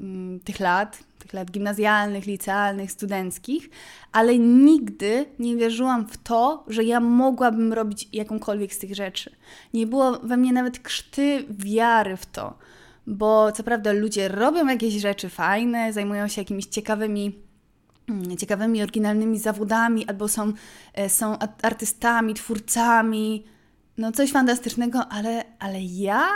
mm, 0.00 0.40
tych 0.40 0.60
lat, 0.60 0.98
tych 1.18 1.32
lat 1.32 1.50
gimnazjalnych, 1.50 2.26
licealnych, 2.26 2.92
studenckich, 2.92 3.70
ale 4.12 4.38
nigdy 4.38 5.26
nie 5.38 5.56
wierzyłam 5.56 6.08
w 6.08 6.18
to, 6.18 6.64
że 6.66 6.84
ja 6.84 7.00
mogłabym 7.00 7.72
robić 7.72 8.08
jakąkolwiek 8.12 8.74
z 8.74 8.78
tych 8.78 8.94
rzeczy. 8.94 9.36
Nie 9.74 9.86
było 9.86 10.18
we 10.18 10.36
mnie 10.36 10.52
nawet 10.52 10.78
krzty 10.78 11.44
wiary 11.50 12.16
w 12.16 12.26
to, 12.26 12.58
bo 13.06 13.52
co 13.52 13.62
prawda 13.62 13.92
ludzie 13.92 14.28
robią 14.28 14.66
jakieś 14.66 14.94
rzeczy 14.94 15.28
fajne, 15.28 15.92
zajmują 15.92 16.28
się 16.28 16.40
jakimiś 16.40 16.66
ciekawymi 16.66 17.38
mm, 18.08 18.36
ciekawymi, 18.36 18.82
oryginalnymi 18.82 19.38
zawodami, 19.38 20.08
albo 20.08 20.28
są, 20.28 20.52
e, 20.94 21.08
są 21.08 21.38
artystami, 21.62 22.34
twórcami, 22.34 23.44
no 23.98 24.12
coś 24.12 24.32
fantastycznego, 24.32 25.08
ale, 25.10 25.44
ale 25.58 25.82
ja 25.82 26.28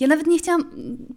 ja 0.00 0.06
nawet 0.06 0.26
nie 0.26 0.38
chciałam 0.38 0.64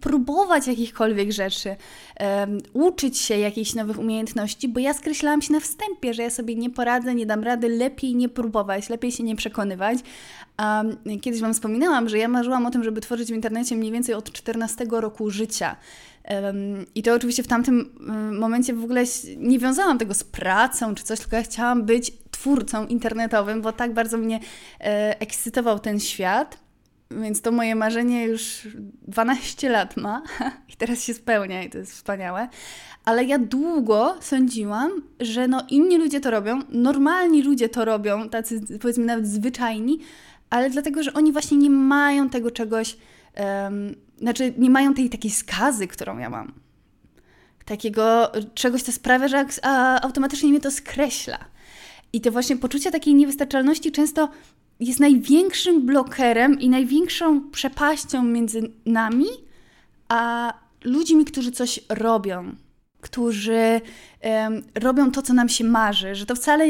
próbować 0.00 0.66
jakichkolwiek 0.66 1.32
rzeczy, 1.32 1.76
um, 2.20 2.58
uczyć 2.72 3.18
się 3.18 3.38
jakichś 3.38 3.74
nowych 3.74 3.98
umiejętności, 3.98 4.68
bo 4.68 4.80
ja 4.80 4.94
skreślałam 4.94 5.42
się 5.42 5.52
na 5.52 5.60
wstępie, 5.60 6.14
że 6.14 6.22
ja 6.22 6.30
sobie 6.30 6.54
nie 6.56 6.70
poradzę, 6.70 7.14
nie 7.14 7.26
dam 7.26 7.44
rady, 7.44 7.68
lepiej 7.68 8.16
nie 8.16 8.28
próbować, 8.28 8.88
lepiej 8.88 9.12
się 9.12 9.22
nie 9.22 9.36
przekonywać. 9.36 9.98
Um, 10.58 11.20
kiedyś 11.20 11.40
Wam 11.40 11.54
wspominałam, 11.54 12.08
że 12.08 12.18
ja 12.18 12.28
marzyłam 12.28 12.66
o 12.66 12.70
tym, 12.70 12.84
żeby 12.84 13.00
tworzyć 13.00 13.28
w 13.28 13.34
internecie 13.34 13.76
mniej 13.76 13.92
więcej 13.92 14.14
od 14.14 14.32
14 14.32 14.86
roku 14.90 15.30
życia. 15.30 15.76
Um, 16.30 16.86
I 16.94 17.02
to 17.02 17.14
oczywiście 17.14 17.42
w 17.42 17.48
tamtym 17.48 17.90
momencie 18.40 18.74
w 18.74 18.84
ogóle 18.84 19.04
nie 19.36 19.58
wiązałam 19.58 19.98
tego 19.98 20.14
z 20.14 20.24
pracą 20.24 20.94
czy 20.94 21.04
coś, 21.04 21.20
tylko 21.20 21.36
ja 21.36 21.42
chciałam 21.42 21.82
być 21.82 22.12
twórcą 22.30 22.86
internetowym, 22.86 23.62
bo 23.62 23.72
tak 23.72 23.94
bardzo 23.94 24.18
mnie 24.18 24.40
e, 24.80 25.20
ekscytował 25.20 25.78
ten 25.78 26.00
świat. 26.00 26.69
Więc 27.10 27.42
to 27.42 27.52
moje 27.52 27.74
marzenie 27.74 28.24
już 28.24 28.68
12 29.08 29.68
lat 29.68 29.96
ma 29.96 30.22
i 30.72 30.76
teraz 30.76 31.02
się 31.02 31.14
spełnia 31.14 31.62
i 31.62 31.70
to 31.70 31.78
jest 31.78 31.92
wspaniałe. 31.92 32.48
Ale 33.04 33.24
ja 33.24 33.38
długo 33.38 34.16
sądziłam, 34.20 34.90
że 35.20 35.48
no 35.48 35.62
inni 35.70 35.98
ludzie 35.98 36.20
to 36.20 36.30
robią, 36.30 36.60
normalni 36.68 37.42
ludzie 37.42 37.68
to 37.68 37.84
robią, 37.84 38.28
tacy 38.28 38.78
powiedzmy 38.80 39.04
nawet 39.04 39.28
zwyczajni, 39.28 39.98
ale 40.50 40.70
dlatego, 40.70 41.02
że 41.02 41.12
oni 41.12 41.32
właśnie 41.32 41.56
nie 41.56 41.70
mają 41.70 42.28
tego 42.28 42.50
czegoś, 42.50 42.96
um, 43.36 43.94
znaczy 44.18 44.54
nie 44.58 44.70
mają 44.70 44.94
tej 44.94 45.10
takiej 45.10 45.30
skazy, 45.30 45.86
którą 45.86 46.18
ja 46.18 46.30
mam. 46.30 46.52
Takiego 47.64 48.32
czegoś, 48.54 48.82
co 48.82 48.92
sprawia, 48.92 49.28
że 49.28 49.46
automatycznie 50.02 50.50
mnie 50.50 50.60
to 50.60 50.70
skreśla. 50.70 51.38
I 52.12 52.20
to 52.20 52.32
właśnie 52.32 52.56
poczucie 52.56 52.90
takiej 52.90 53.14
niewystarczalności 53.14 53.92
często 53.92 54.28
jest 54.80 55.00
największym 55.00 55.86
blokerem 55.86 56.60
i 56.60 56.68
największą 56.68 57.50
przepaścią 57.50 58.24
między 58.24 58.70
nami 58.86 59.26
a 60.08 60.52
ludźmi, 60.84 61.24
którzy 61.24 61.52
coś 61.52 61.80
robią, 61.88 62.54
którzy 63.00 63.80
um, 64.22 64.62
robią 64.74 65.10
to, 65.10 65.22
co 65.22 65.34
nam 65.34 65.48
się 65.48 65.64
marzy, 65.64 66.14
że 66.14 66.26
to 66.26 66.34
wcale 66.34 66.66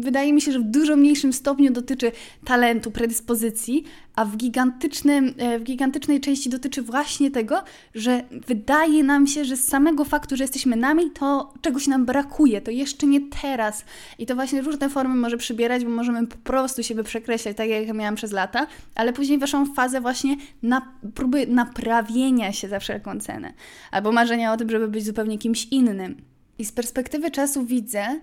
wydaje 0.00 0.32
mi 0.32 0.40
się, 0.40 0.52
że 0.52 0.58
w 0.58 0.64
dużo 0.64 0.96
mniejszym 0.96 1.32
stopniu 1.32 1.72
dotyczy 1.72 2.12
talentu, 2.44 2.90
predyspozycji, 2.90 3.84
a 4.16 4.24
w, 4.24 4.36
gigantycznym, 4.36 5.34
e, 5.38 5.58
w 5.58 5.62
gigantycznej 5.62 6.20
części 6.20 6.50
dotyczy 6.50 6.82
właśnie 6.82 7.30
tego, 7.30 7.62
że 7.94 8.22
wydaje 8.46 9.04
nam 9.04 9.26
się, 9.26 9.44
że 9.44 9.56
z 9.56 9.68
samego 9.68 10.04
faktu, 10.04 10.36
że 10.36 10.44
jesteśmy 10.44 10.76
nami, 10.76 11.10
to 11.10 11.54
czegoś 11.60 11.86
nam 11.86 12.06
brakuje, 12.06 12.60
to 12.60 12.70
jeszcze 12.70 13.06
nie 13.06 13.20
teraz. 13.42 13.84
I 14.18 14.26
to 14.26 14.34
właśnie 14.34 14.62
różne 14.62 14.88
formy 14.88 15.14
może 15.14 15.36
przybierać, 15.36 15.84
bo 15.84 15.90
możemy 15.90 16.26
po 16.26 16.36
prostu 16.36 16.82
siebie 16.82 17.04
przekreślać, 17.04 17.56
tak 17.56 17.68
jak 17.68 17.86
ja 17.86 17.94
miałam 17.94 18.14
przez 18.14 18.32
lata, 18.32 18.66
ale 18.94 19.12
później 19.12 19.38
weszłam 19.38 19.72
w 19.72 19.74
fazę 19.74 20.00
właśnie 20.00 20.36
na 20.62 20.92
próby 21.14 21.46
naprawienia 21.46 22.52
się 22.52 22.68
za 22.68 22.78
wszelką 22.78 23.20
cenę. 23.20 23.52
Albo 23.90 24.12
marzenia 24.12 24.52
o 24.52 24.56
tym, 24.56 24.70
żeby 24.70 24.88
być 24.88 25.04
zupełnie 25.04 25.38
kimś 25.38 25.64
innym. 25.64 26.16
I 26.58 26.64
z 26.64 26.72
perspektywy 26.72 27.30
czasu 27.30 27.64
widzę, 27.64 28.20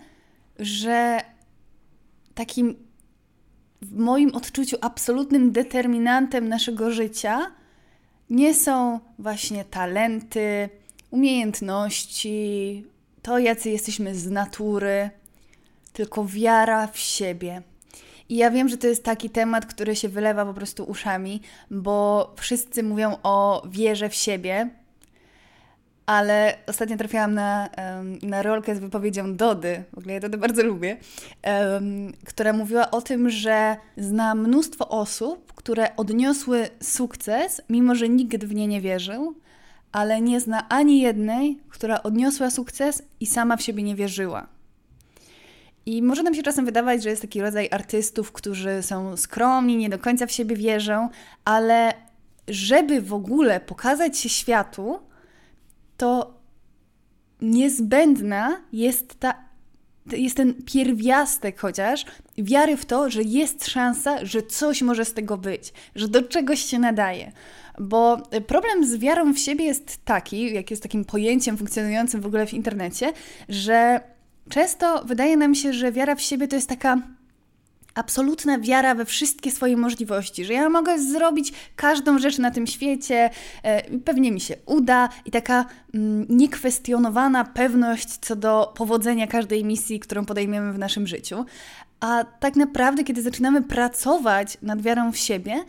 że 0.59 1.19
takim 2.35 2.75
w 3.83 3.97
moim 3.97 4.35
odczuciu 4.35 4.77
absolutnym 4.81 5.51
determinantem 5.51 6.49
naszego 6.49 6.91
życia 6.91 7.51
nie 8.29 8.53
są 8.53 8.99
właśnie 9.19 9.65
talenty, 9.65 10.69
umiejętności, 11.11 12.85
to 13.21 13.39
jacy 13.39 13.69
jesteśmy 13.69 14.15
z 14.15 14.31
natury, 14.31 15.09
tylko 15.93 16.25
wiara 16.25 16.87
w 16.87 16.97
siebie. 16.97 17.61
I 18.29 18.35
ja 18.35 18.51
wiem, 18.51 18.69
że 18.69 18.77
to 18.77 18.87
jest 18.87 19.03
taki 19.03 19.29
temat, 19.29 19.65
który 19.65 19.95
się 19.95 20.09
wylewa 20.09 20.45
po 20.45 20.53
prostu 20.53 20.83
uszami, 20.83 21.41
bo 21.71 22.33
wszyscy 22.37 22.83
mówią 22.83 23.17
o 23.23 23.63
wierze 23.69 24.09
w 24.09 24.15
siebie, 24.15 24.69
ale 26.05 26.57
ostatnio 26.67 26.97
trafiłam 26.97 27.33
na, 27.33 27.69
na 28.21 28.41
rolkę 28.41 28.75
z 28.75 28.79
wypowiedzią 28.79 29.35
Dody, 29.35 29.83
w 29.93 29.97
ogóle 29.97 30.13
ja 30.13 30.19
Dody 30.19 30.37
bardzo 30.37 30.63
lubię, 30.63 30.97
która 32.25 32.53
mówiła 32.53 32.91
o 32.91 33.01
tym, 33.01 33.29
że 33.29 33.75
zna 33.97 34.35
mnóstwo 34.35 34.89
osób, 34.89 35.53
które 35.53 35.95
odniosły 35.95 36.67
sukces, 36.81 37.61
mimo 37.69 37.95
że 37.95 38.09
nikt 38.09 38.45
w 38.45 38.55
nie 38.55 38.67
nie 38.67 38.81
wierzył, 38.81 39.35
ale 39.91 40.21
nie 40.21 40.39
zna 40.39 40.69
ani 40.69 41.01
jednej, 41.01 41.59
która 41.69 42.03
odniosła 42.03 42.51
sukces 42.51 43.03
i 43.19 43.25
sama 43.25 43.57
w 43.57 43.61
siebie 43.61 43.83
nie 43.83 43.95
wierzyła. 43.95 44.47
I 45.85 46.01
może 46.01 46.23
nam 46.23 46.35
się 46.35 46.43
czasem 46.43 46.65
wydawać, 46.65 47.03
że 47.03 47.09
jest 47.09 47.21
taki 47.21 47.41
rodzaj 47.41 47.67
artystów, 47.71 48.31
którzy 48.31 48.83
są 48.83 49.17
skromni, 49.17 49.77
nie 49.77 49.89
do 49.89 49.99
końca 49.99 50.25
w 50.25 50.31
siebie 50.31 50.55
wierzą, 50.55 51.09
ale 51.45 51.93
żeby 52.47 53.01
w 53.01 53.13
ogóle 53.13 53.59
pokazać 53.59 54.17
się 54.17 54.29
światu, 54.29 54.99
to 55.97 56.39
niezbędna 57.41 58.61
jest 58.71 59.19
ta 59.19 59.53
jest 60.11 60.37
ten 60.37 60.53
pierwiastek 60.53 61.59
chociaż 61.59 62.05
wiary 62.37 62.77
w 62.77 62.85
to, 62.85 63.09
że 63.09 63.21
jest 63.21 63.67
szansa, 63.67 64.25
że 64.25 64.41
coś 64.41 64.81
może 64.81 65.05
z 65.05 65.13
tego 65.13 65.37
być, 65.37 65.73
że 65.95 66.07
do 66.07 66.23
czegoś 66.23 66.65
się 66.65 66.79
nadaje. 66.79 67.31
Bo 67.79 68.17
problem 68.47 68.87
z 68.87 68.97
wiarą 68.97 69.33
w 69.33 69.39
siebie 69.39 69.65
jest 69.65 70.05
taki, 70.05 70.53
jak 70.53 70.71
jest 70.71 70.83
takim 70.83 71.05
pojęciem 71.05 71.57
funkcjonującym 71.57 72.21
w 72.21 72.25
ogóle 72.25 72.47
w 72.47 72.53
internecie, 72.53 73.13
że 73.49 74.01
często 74.49 75.05
wydaje 75.05 75.37
nam 75.37 75.55
się, 75.55 75.73
że 75.73 75.91
wiara 75.91 76.15
w 76.15 76.21
siebie 76.21 76.47
to 76.47 76.55
jest 76.55 76.69
taka 76.69 76.97
absolutna 77.95 78.59
wiara 78.59 78.95
we 78.95 79.05
wszystkie 79.05 79.51
swoje 79.51 79.77
możliwości, 79.77 80.45
że 80.45 80.53
ja 80.53 80.69
mogę 80.69 80.99
zrobić 80.99 81.53
każdą 81.75 82.19
rzecz 82.19 82.37
na 82.37 82.51
tym 82.51 82.67
świecie, 82.67 83.29
e, 83.63 83.99
pewnie 83.99 84.31
mi 84.31 84.41
się 84.41 84.55
uda 84.65 85.09
i 85.25 85.31
taka 85.31 85.65
mm, 85.93 86.25
niekwestionowana 86.29 87.43
pewność 87.43 88.17
co 88.17 88.35
do 88.35 88.73
powodzenia 88.77 89.27
każdej 89.27 89.65
misji, 89.65 89.99
którą 89.99 90.25
podejmiemy 90.25 90.73
w 90.73 90.79
naszym 90.79 91.07
życiu. 91.07 91.45
A 91.99 92.23
tak 92.23 92.55
naprawdę, 92.55 93.03
kiedy 93.03 93.21
zaczynamy 93.21 93.61
pracować 93.61 94.57
nad 94.61 94.81
wiarą 94.81 95.11
w 95.11 95.17
siebie, 95.17 95.63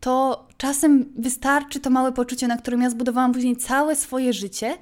to 0.00 0.46
czasem 0.56 1.12
wystarczy 1.16 1.80
to 1.80 1.90
małe 1.90 2.12
poczucie, 2.12 2.48
na 2.48 2.56
którym 2.56 2.82
ja 2.82 2.90
zbudowałam 2.90 3.32
później 3.32 3.56
całe 3.56 3.96
swoje 3.96 4.32
życie, 4.32 4.74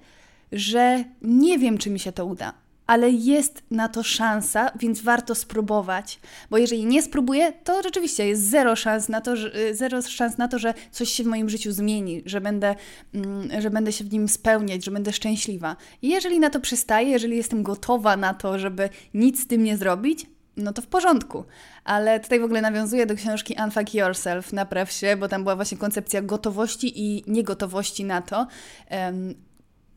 że 0.52 1.04
nie 1.22 1.58
wiem, 1.58 1.78
czy 1.78 1.90
mi 1.90 1.98
się 1.98 2.12
to 2.12 2.26
uda, 2.26 2.52
ale 2.88 3.10
jest 3.10 3.62
na 3.70 3.88
to 3.88 4.02
szansa, 4.02 4.70
więc 4.78 5.00
warto 5.00 5.34
spróbować. 5.34 6.20
Bo 6.50 6.58
jeżeli 6.58 6.86
nie 6.86 7.02
spróbuję, 7.02 7.52
to 7.64 7.82
rzeczywiście 7.82 8.26
jest 8.26 8.42
zero 8.42 8.76
szans 8.76 9.08
na 9.08 9.20
to, 9.20 9.36
że, 9.36 9.74
zero 9.74 10.02
szans 10.02 10.38
na 10.38 10.48
to, 10.48 10.58
że 10.58 10.74
coś 10.90 11.10
się 11.10 11.24
w 11.24 11.26
moim 11.26 11.48
życiu 11.48 11.72
zmieni, 11.72 12.22
że 12.26 12.40
będę, 12.40 12.74
mm, 13.14 13.60
że 13.60 13.70
będę 13.70 13.92
się 13.92 14.04
w 14.04 14.12
nim 14.12 14.28
spełniać, 14.28 14.84
że 14.84 14.90
będę 14.90 15.12
szczęśliwa. 15.12 15.76
I 16.02 16.08
jeżeli 16.08 16.40
na 16.40 16.50
to 16.50 16.60
przystaję, 16.60 17.08
jeżeli 17.08 17.36
jestem 17.36 17.62
gotowa 17.62 18.16
na 18.16 18.34
to, 18.34 18.58
żeby 18.58 18.88
nic 19.14 19.42
z 19.42 19.46
tym 19.46 19.64
nie 19.64 19.76
zrobić, 19.76 20.26
no 20.56 20.72
to 20.72 20.82
w 20.82 20.86
porządku. 20.86 21.44
Ale 21.84 22.20
tutaj 22.20 22.40
w 22.40 22.44
ogóle 22.44 22.60
nawiązuję 22.60 23.06
do 23.06 23.14
książki 23.14 23.56
Unfuck 23.64 23.94
Yourself, 23.94 24.52
napraw 24.52 24.92
się, 24.92 25.16
bo 25.16 25.28
tam 25.28 25.42
była 25.42 25.56
właśnie 25.56 25.78
koncepcja 25.78 26.22
gotowości 26.22 26.92
i 27.00 27.24
niegotowości 27.26 28.04
na 28.04 28.22
to, 28.22 28.46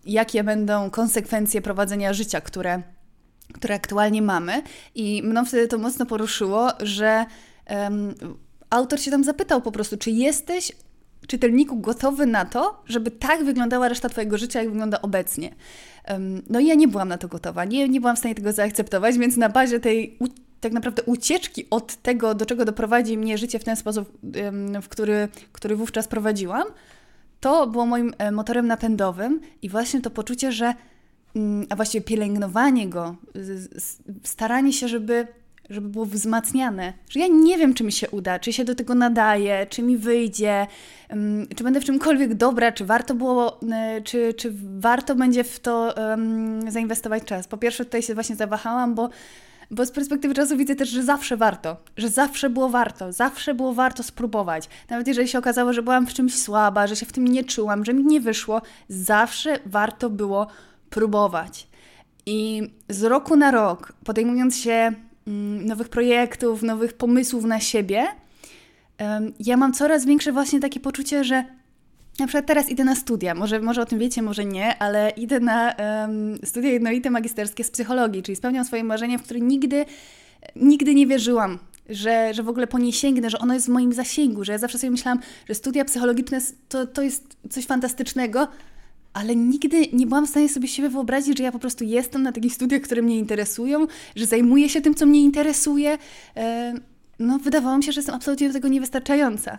jakie 0.05 0.43
będą 0.43 0.89
konsekwencje 0.89 1.62
prowadzenia 1.62 2.13
życia, 2.13 2.41
które, 2.41 2.81
które 3.53 3.75
aktualnie 3.75 4.22
mamy. 4.22 4.62
I 4.96 5.24
mną 5.24 5.46
wtedy 5.46 5.67
to 5.67 5.77
mocno 5.77 6.05
poruszyło, 6.05 6.72
że 6.79 7.25
um, 7.70 8.15
autor 8.70 9.00
się 9.00 9.12
tam 9.12 9.24
zapytał 9.24 9.62
po 9.62 9.72
prostu, 9.72 9.98
czy 9.98 10.12
jesteś 10.12 10.72
czytelniku 11.27 11.77
gotowy 11.77 12.25
na 12.25 12.46
to, 12.46 12.84
żeby 12.86 13.12
tak 13.12 13.43
wyglądała 13.43 13.89
reszta 13.89 14.10
Twojego 14.10 14.38
życia, 14.38 14.60
jak 14.60 14.70
wygląda 14.70 15.01
obecnie. 15.01 15.55
Um, 16.10 16.41
no 16.50 16.60
i 16.60 16.67
ja 16.67 16.75
nie 16.75 16.88
byłam 16.88 17.10
na 17.10 17.17
to 17.17 17.27
gotowa, 17.27 17.65
nie, 17.65 17.89
nie 17.89 18.01
byłam 18.01 18.15
w 18.15 18.20
stanie 18.20 18.36
tego 18.36 18.53
zaakceptować, 18.53 19.17
więc 19.17 19.38
na 19.38 19.50
bazie 19.50 19.79
tej 19.79 20.17
tak 20.62 20.72
naprawdę 20.72 21.03
ucieczki 21.03 21.65
od 21.70 21.96
tego, 21.96 22.36
do 22.36 22.46
czego 22.46 22.65
doprowadzi 22.65 23.17
mnie 23.17 23.38
życie 23.38 23.60
w 23.60 23.63
ten 23.63 23.75
sposób, 23.75 24.12
w 24.81 24.88
który, 24.89 25.27
który 25.51 25.75
wówczas 25.75 26.08
prowadziłam, 26.08 26.63
to 27.41 27.67
było 27.67 27.86
moim 27.86 28.13
e, 28.17 28.31
motorem 28.31 28.67
napędowym 28.67 29.41
i 29.62 29.69
właśnie 29.69 30.01
to 30.01 30.10
poczucie, 30.10 30.51
że, 30.51 30.74
mm, 31.36 31.67
a 31.69 31.75
właściwie 31.75 32.05
pielęgnowanie 32.05 32.89
go, 32.89 33.15
staranie 34.24 34.74
się, 34.74 34.88
żeby, 34.88 35.27
żeby 35.69 35.89
było 35.89 36.05
wzmacniane, 36.05 36.93
że 37.10 37.19
ja 37.19 37.27
nie 37.27 37.57
wiem, 37.57 37.74
czy 37.74 37.83
mi 37.83 37.91
się 37.91 38.10
uda, 38.10 38.39
czy 38.39 38.53
się 38.53 38.65
do 38.65 38.75
tego 38.75 38.95
nadaje, 38.95 39.67
czy 39.69 39.83
mi 39.83 39.98
wyjdzie, 39.98 40.67
czy 41.55 41.63
będę 41.63 41.81
w 41.81 41.86
czymkolwiek 41.86 42.33
dobra, 42.33 42.71
czy 42.71 42.86
warto 42.86 43.15
było, 43.15 43.60
e, 43.71 44.01
czy, 44.01 44.33
czy 44.33 44.53
warto 44.79 45.15
będzie 45.15 45.43
w 45.43 45.60
to 45.60 45.95
um, 45.98 46.71
zainwestować 46.71 47.24
czas. 47.24 47.48
Po 47.48 47.57
pierwsze, 47.57 47.86
tutaj 47.86 48.01
się 48.01 48.13
właśnie 48.13 48.36
zawahałam, 48.36 48.95
bo 48.95 49.10
bo 49.71 49.85
z 49.85 49.91
perspektywy 49.91 50.33
czasu 50.33 50.57
widzę 50.57 50.75
też, 50.75 50.89
że 50.89 51.03
zawsze 51.03 51.37
warto, 51.37 51.77
że 51.97 52.09
zawsze 52.09 52.49
było 52.49 52.69
warto, 52.69 53.13
zawsze 53.13 53.53
było 53.53 53.73
warto 53.73 54.03
spróbować. 54.03 54.69
Nawet 54.89 55.07
jeżeli 55.07 55.27
się 55.27 55.39
okazało, 55.39 55.73
że 55.73 55.83
byłam 55.83 56.07
w 56.07 56.13
czymś 56.13 56.39
słaba, 56.39 56.87
że 56.87 56.95
się 56.95 57.05
w 57.05 57.11
tym 57.11 57.27
nie 57.27 57.43
czułam, 57.43 57.85
że 57.85 57.93
mi 57.93 58.05
nie 58.05 58.21
wyszło, 58.21 58.61
zawsze 58.89 59.59
warto 59.65 60.09
było 60.09 60.47
próbować. 60.89 61.67
I 62.25 62.69
z 62.89 63.03
roku 63.03 63.35
na 63.35 63.51
rok, 63.51 63.93
podejmując 64.05 64.57
się 64.57 64.91
mm, 65.27 65.65
nowych 65.65 65.89
projektów, 65.89 66.63
nowych 66.63 66.93
pomysłów 66.93 67.43
na 67.43 67.59
siebie, 67.59 68.07
ja 69.39 69.57
mam 69.57 69.73
coraz 69.73 70.05
większe 70.05 70.31
właśnie 70.31 70.59
takie 70.59 70.79
poczucie, 70.79 71.23
że 71.23 71.45
na 72.20 72.27
przykład 72.27 72.46
teraz 72.46 72.70
idę 72.70 72.84
na 72.84 72.96
studia, 72.96 73.36
może, 73.36 73.60
może 73.60 73.82
o 73.82 73.86
tym 73.86 74.00
wiecie, 74.00 74.22
może 74.22 74.46
nie, 74.46 74.77
ale 74.77 75.10
idę 75.10 75.39
na 75.39 75.74
um, 75.80 76.38
studia 76.44 76.70
jednolite 76.70 77.10
magisterskie 77.10 77.63
z 77.63 77.72
psychologii, 77.72 78.24
czyli 78.24 78.36
spełniam 78.36 78.65
swoje 78.65 78.84
marzenie, 78.84 79.20
w 79.20 79.24
które 79.24 79.39
nigdy, 79.39 79.86
nigdy 80.56 80.96
nie 80.96 81.08
wierzyłam, 81.08 81.60
że, 81.89 82.34
że 82.34 82.44
w 82.44 82.50
ogóle 82.50 82.68
po 82.68 82.80
nie 82.80 82.94
sięgnę, 82.94 83.30
że 83.30 83.39
ono 83.39 83.53
jest 83.53 83.65
w 83.65 83.70
moim 83.70 83.94
zasięgu, 83.94 84.44
że 84.44 84.51
ja 84.51 84.58
zawsze 84.58 84.77
sobie 84.77 84.91
myślałam, 84.91 85.20
że 85.48 85.56
studia 85.56 85.86
psychologiczne 85.86 86.41
to, 86.70 86.88
to 86.88 87.01
jest 87.01 87.38
coś 87.50 87.65
fantastycznego, 87.65 88.48
ale 89.13 89.36
nigdy 89.36 89.88
nie 89.94 90.08
byłam 90.08 90.27
w 90.27 90.30
stanie 90.30 90.50
sobie 90.50 90.68
siebie 90.68 90.89
wyobrazić, 90.89 91.38
że 91.38 91.44
ja 91.44 91.51
po 91.51 91.60
prostu 91.60 91.84
jestem 91.84 92.24
na 92.24 92.32
takich 92.32 92.54
studiach, 92.54 92.82
które 92.82 93.02
mnie 93.02 93.17
interesują, 93.17 93.88
że 94.15 94.26
zajmuję 94.26 94.69
się 94.69 94.82
tym, 94.82 94.95
co 94.95 95.06
mnie 95.06 95.21
interesuje. 95.21 95.97
E, 96.38 96.74
no, 97.19 97.39
wydawało 97.39 97.78
mi 97.78 97.84
się, 97.84 97.91
że 97.91 98.00
jestem 98.00 98.15
absolutnie 98.15 98.47
do 98.47 98.54
tego 98.54 98.67
niewystarczająca. 98.67 99.58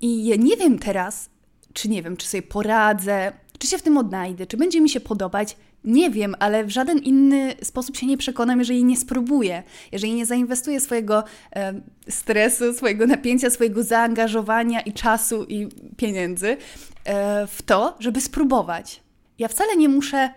I 0.00 0.24
ja 0.24 0.36
nie 0.36 0.56
wiem 0.56 0.78
teraz, 0.78 1.30
czy 1.74 1.88
nie 1.88 2.02
wiem, 2.02 2.16
czy 2.16 2.26
sobie 2.26 2.42
poradzę, 2.42 3.32
czy 3.58 3.66
się 3.66 3.78
w 3.78 3.82
tym 3.82 3.96
odnajdę, 3.96 4.46
czy 4.46 4.56
będzie 4.56 4.80
mi 4.80 4.88
się 4.88 5.00
podobać. 5.00 5.56
Nie 5.84 6.10
wiem, 6.10 6.34
ale 6.38 6.64
w 6.64 6.70
żaden 6.70 6.98
inny 6.98 7.54
sposób 7.62 7.96
się 7.96 8.06
nie 8.06 8.16
przekonam, 8.16 8.58
jeżeli 8.58 8.84
nie 8.84 8.96
spróbuję, 8.96 9.62
jeżeli 9.92 10.14
nie 10.14 10.26
zainwestuję 10.26 10.80
swojego 10.80 11.24
e, 11.56 11.74
stresu, 12.08 12.74
swojego 12.74 13.06
napięcia, 13.06 13.50
swojego 13.50 13.82
zaangażowania 13.82 14.80
i 14.80 14.92
czasu 14.92 15.44
i 15.44 15.68
pieniędzy 15.96 16.56
e, 17.04 17.46
w 17.46 17.62
to, 17.62 17.96
żeby 18.00 18.20
spróbować. 18.20 19.00
Ja 19.38 19.48
wcale 19.48 19.76
nie 19.76 19.88
muszę 19.88 20.30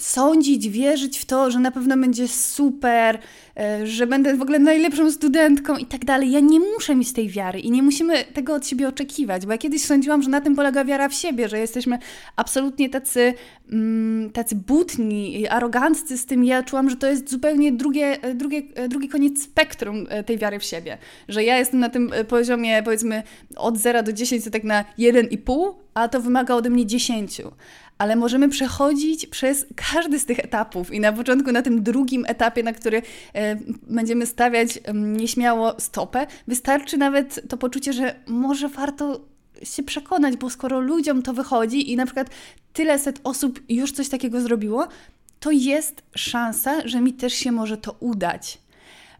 sądzić, 0.00 0.68
wierzyć 0.68 1.18
w 1.18 1.24
to, 1.24 1.50
że 1.50 1.58
na 1.58 1.70
pewno 1.70 1.96
będzie 1.96 2.28
super, 2.28 3.18
e, 3.56 3.86
że 3.86 4.06
będę 4.06 4.36
w 4.36 4.42
ogóle 4.42 4.58
najlepszą 4.58 5.10
studentką 5.10 5.76
i 5.76 5.86
tak 5.86 6.04
dalej. 6.04 6.30
Ja 6.30 6.40
nie 6.40 6.60
muszę 6.60 6.94
mieć 6.94 7.12
tej 7.12 7.28
wiary 7.28 7.60
i 7.60 7.70
nie 7.70 7.82
musimy 7.82 8.24
tego 8.24 8.54
od 8.54 8.66
siebie 8.66 8.88
oczekiwać, 8.88 9.46
bo 9.46 9.52
ja 9.52 9.58
kiedyś 9.58 9.84
sądziłam, 9.84 10.22
że 10.22 10.30
na 10.30 10.40
tym 10.40 10.56
polega 10.56 10.84
wiara 10.84 11.08
w 11.08 11.14
siebie, 11.14 11.48
że 11.48 11.58
jesteśmy 11.58 11.98
absolutnie 12.36 12.90
tacy, 12.90 13.34
mm, 13.72 14.30
tacy 14.30 14.56
butni 14.56 15.48
aroganccy 15.48 16.18
z 16.18 16.26
tym. 16.26 16.44
Ja 16.44 16.62
czułam, 16.62 16.90
że 16.90 16.96
to 16.96 17.06
jest 17.06 17.30
zupełnie 17.30 17.72
drugie, 17.72 18.22
e, 18.22 18.34
drugie, 18.34 18.62
e, 18.74 18.88
drugi 18.88 19.08
koniec 19.08 19.42
spektrum 19.42 20.06
tej 20.26 20.38
wiary 20.38 20.58
w 20.58 20.64
siebie, 20.64 20.98
że 21.28 21.44
ja 21.44 21.58
jestem 21.58 21.80
na 21.80 21.88
tym 21.88 22.12
poziomie 22.28 22.82
powiedzmy 22.82 23.22
od 23.56 23.78
0 23.78 24.02
do 24.02 24.12
10 24.12 24.44
to 24.44 24.50
tak 24.50 24.64
na 24.64 24.84
1,5, 24.98 25.74
a 25.94 26.08
to 26.08 26.20
wymaga 26.20 26.54
ode 26.54 26.70
mnie 26.70 26.86
10 26.86 27.42
ale 27.98 28.16
możemy 28.16 28.48
przechodzić 28.48 29.26
przez 29.26 29.66
każdy 29.92 30.18
z 30.18 30.26
tych 30.26 30.38
etapów 30.38 30.92
i 30.92 31.00
na 31.00 31.12
początku, 31.12 31.52
na 31.52 31.62
tym 31.62 31.82
drugim 31.82 32.24
etapie, 32.28 32.62
na 32.62 32.72
który 32.72 33.02
e, 33.34 33.56
będziemy 33.82 34.26
stawiać 34.26 34.78
e, 34.84 34.92
nieśmiało 34.94 35.74
stopę, 35.80 36.26
wystarczy 36.48 36.96
nawet 36.98 37.48
to 37.48 37.56
poczucie, 37.56 37.92
że 37.92 38.14
może 38.26 38.68
warto 38.68 39.20
się 39.62 39.82
przekonać, 39.82 40.36
bo 40.36 40.50
skoro 40.50 40.80
ludziom 40.80 41.22
to 41.22 41.32
wychodzi 41.32 41.92
i 41.92 41.96
na 41.96 42.06
przykład 42.06 42.30
tyle 42.72 42.98
set 42.98 43.20
osób 43.24 43.60
już 43.68 43.92
coś 43.92 44.08
takiego 44.08 44.40
zrobiło, 44.40 44.88
to 45.40 45.50
jest 45.50 46.02
szansa, 46.14 46.88
że 46.88 47.00
mi 47.00 47.12
też 47.12 47.34
się 47.34 47.52
może 47.52 47.76
to 47.76 47.96
udać. 48.00 48.58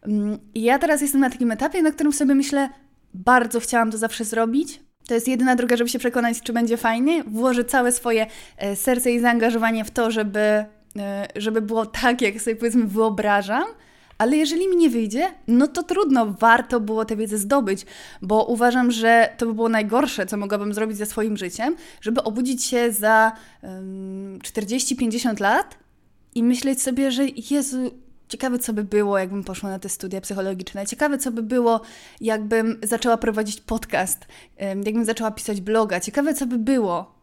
Mm, 0.02 0.38
I 0.54 0.62
ja 0.62 0.78
teraz 0.78 1.00
jestem 1.00 1.20
na 1.20 1.30
takim 1.30 1.52
etapie, 1.52 1.82
na 1.82 1.92
którym 1.92 2.12
sobie 2.12 2.34
myślę, 2.34 2.68
bardzo 3.14 3.60
chciałam 3.60 3.90
to 3.90 3.98
zawsze 3.98 4.24
zrobić, 4.24 4.80
to 5.06 5.14
jest 5.14 5.28
jedyna 5.28 5.56
droga, 5.56 5.76
żeby 5.76 5.90
się 5.90 5.98
przekonać, 5.98 6.40
czy 6.40 6.52
będzie 6.52 6.76
fajnie. 6.76 7.24
Włożę 7.24 7.64
całe 7.64 7.92
swoje 7.92 8.26
e, 8.56 8.76
serce 8.76 9.12
i 9.12 9.20
zaangażowanie 9.20 9.84
w 9.84 9.90
to, 9.90 10.10
żeby, 10.10 10.64
e, 10.98 11.28
żeby 11.36 11.62
było 11.62 11.86
tak, 11.86 12.22
jak 12.22 12.40
sobie 12.40 12.56
powiedzmy 12.56 12.84
wyobrażam. 12.84 13.64
Ale 14.18 14.36
jeżeli 14.36 14.68
mi 14.68 14.76
nie 14.76 14.90
wyjdzie, 14.90 15.32
no 15.48 15.68
to 15.68 15.82
trudno, 15.82 16.26
warto 16.26 16.80
było 16.80 17.04
tę 17.04 17.16
wiedzę 17.16 17.38
zdobyć, 17.38 17.86
bo 18.22 18.44
uważam, 18.44 18.90
że 18.90 19.28
to 19.38 19.46
by 19.46 19.54
było 19.54 19.68
najgorsze, 19.68 20.26
co 20.26 20.36
mogłabym 20.36 20.74
zrobić 20.74 20.96
ze 20.96 21.06
swoim 21.06 21.36
życiem, 21.36 21.76
żeby 22.00 22.22
obudzić 22.22 22.64
się 22.64 22.92
za 22.92 23.32
um, 23.62 24.38
40-50 24.38 25.40
lat 25.40 25.78
i 26.34 26.42
myśleć 26.42 26.82
sobie, 26.82 27.10
że 27.10 27.22
Jezu, 27.50 27.90
Ciekawe, 28.28 28.58
co 28.58 28.72
by 28.72 28.84
było, 28.84 29.18
jakbym 29.18 29.44
poszła 29.44 29.70
na 29.70 29.78
te 29.78 29.88
studia 29.88 30.20
psychologiczne. 30.20 30.86
Ciekawe, 30.86 31.18
co 31.18 31.32
by 31.32 31.42
było, 31.42 31.80
jakbym 32.20 32.78
zaczęła 32.82 33.16
prowadzić 33.16 33.60
podcast, 33.60 34.26
jakbym 34.58 35.04
zaczęła 35.04 35.30
pisać 35.30 35.60
bloga. 35.60 36.00
Ciekawe, 36.00 36.34
co 36.34 36.46
by 36.46 36.58
było, 36.58 37.14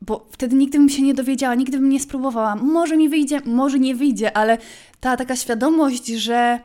bo 0.00 0.26
wtedy 0.30 0.56
nigdy 0.56 0.78
bym 0.78 0.88
się 0.88 1.02
nie 1.02 1.14
dowiedziała, 1.14 1.54
nigdy 1.54 1.78
bym 1.78 1.88
nie 1.88 2.00
spróbowała. 2.00 2.56
Może 2.56 2.96
mi 2.96 3.08
wyjdzie, 3.08 3.40
może 3.44 3.78
nie 3.78 3.94
wyjdzie, 3.94 4.36
ale 4.36 4.58
ta 5.00 5.16
taka 5.16 5.36
świadomość, 5.36 6.06
że, 6.06 6.60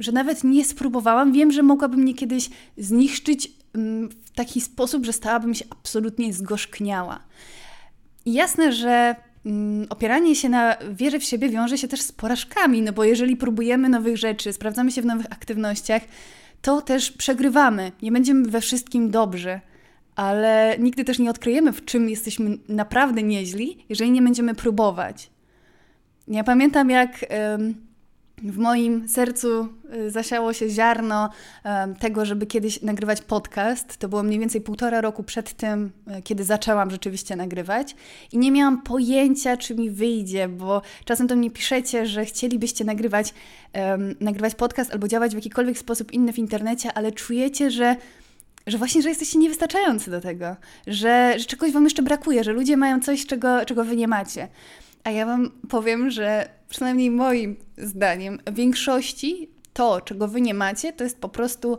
że 0.00 0.12
nawet 0.12 0.44
nie 0.44 0.64
spróbowałam, 0.64 1.32
wiem, 1.32 1.52
że 1.52 1.62
mogłabym 1.62 2.00
mnie 2.00 2.14
kiedyś 2.14 2.50
zniszczyć 2.76 3.52
w 4.24 4.30
taki 4.34 4.60
sposób, 4.60 5.04
że 5.04 5.12
stałabym 5.12 5.54
się 5.54 5.64
absolutnie 5.70 6.32
zgorzkniała. 6.32 7.20
I 8.26 8.32
jasne, 8.32 8.72
że 8.72 9.16
opieranie 9.88 10.36
się 10.36 10.48
na 10.48 10.76
wierze 10.92 11.18
w 11.18 11.24
siebie 11.24 11.48
wiąże 11.48 11.78
się 11.78 11.88
też 11.88 12.00
z 12.00 12.12
porażkami, 12.12 12.82
no 12.82 12.92
bo 12.92 13.04
jeżeli 13.04 13.36
próbujemy 13.36 13.88
nowych 13.88 14.16
rzeczy, 14.16 14.52
sprawdzamy 14.52 14.92
się 14.92 15.02
w 15.02 15.06
nowych 15.06 15.26
aktywnościach, 15.26 16.02
to 16.62 16.82
też 16.82 17.12
przegrywamy. 17.12 17.92
Nie 18.02 18.12
będziemy 18.12 18.48
we 18.48 18.60
wszystkim 18.60 19.10
dobrzy, 19.10 19.60
ale 20.16 20.76
nigdy 20.78 21.04
też 21.04 21.18
nie 21.18 21.30
odkryjemy, 21.30 21.72
w 21.72 21.84
czym 21.84 22.08
jesteśmy 22.08 22.58
naprawdę 22.68 23.22
nieźli, 23.22 23.84
jeżeli 23.88 24.10
nie 24.10 24.22
będziemy 24.22 24.54
próbować. 24.54 25.30
Ja 26.28 26.44
pamiętam, 26.44 26.90
jak 26.90 27.26
w 28.42 28.58
moim 28.58 29.08
sercu 29.08 29.68
y, 29.94 30.10
zasiało 30.10 30.52
się 30.52 30.68
ziarno 30.68 31.30
tego, 32.00 32.24
żeby 32.24 32.46
kiedyś 32.46 32.82
nagrywać 32.82 33.20
podcast. 33.20 33.96
To 33.96 34.08
było 34.08 34.22
mniej 34.22 34.38
więcej 34.38 34.60
półtora 34.60 35.00
roku 35.00 35.22
przed 35.22 35.52
tym, 35.52 35.90
y, 36.18 36.22
kiedy 36.22 36.44
zaczęłam 36.44 36.90
rzeczywiście 36.90 37.36
nagrywać. 37.36 37.96
I 38.32 38.38
nie 38.38 38.52
miałam 38.52 38.82
pojęcia, 38.82 39.56
czy 39.56 39.74
mi 39.74 39.90
wyjdzie, 39.90 40.48
bo 40.48 40.82
czasem 41.04 41.26
do 41.26 41.36
mnie 41.36 41.50
piszecie, 41.50 42.06
że 42.06 42.24
chcielibyście 42.24 42.84
nagrywać, 42.84 43.34
um, 43.74 44.14
nagrywać 44.20 44.54
podcast 44.54 44.92
albo 44.92 45.08
działać 45.08 45.32
w 45.32 45.34
jakikolwiek 45.34 45.78
sposób 45.78 46.12
inny 46.12 46.32
w 46.32 46.38
internecie, 46.38 46.92
ale 46.94 47.12
czujecie, 47.12 47.70
że 47.70 47.96
że 48.66 48.78
właśnie, 48.78 49.02
że 49.02 49.08
jesteście 49.08 49.38
niewystarczający 49.38 50.10
do 50.10 50.20
tego, 50.20 50.56
że, 50.86 51.34
że 51.38 51.44
czegoś 51.44 51.72
wam 51.72 51.84
jeszcze 51.84 52.02
brakuje, 52.02 52.44
że 52.44 52.52
ludzie 52.52 52.76
mają 52.76 53.00
coś, 53.00 53.26
czego, 53.26 53.64
czego 53.64 53.84
wy 53.84 53.96
nie 53.96 54.08
macie. 54.08 54.48
A 55.04 55.10
ja 55.10 55.26
wam 55.26 55.50
powiem, 55.68 56.10
że 56.10 56.48
przynajmniej 56.68 57.10
moim 57.10 57.56
zdaniem, 57.76 58.38
w 58.46 58.54
większości 58.54 59.50
to, 59.72 60.00
czego 60.00 60.28
wy 60.28 60.40
nie 60.40 60.54
macie, 60.54 60.92
to 60.92 61.04
jest 61.04 61.20
po 61.20 61.28
prostu 61.28 61.78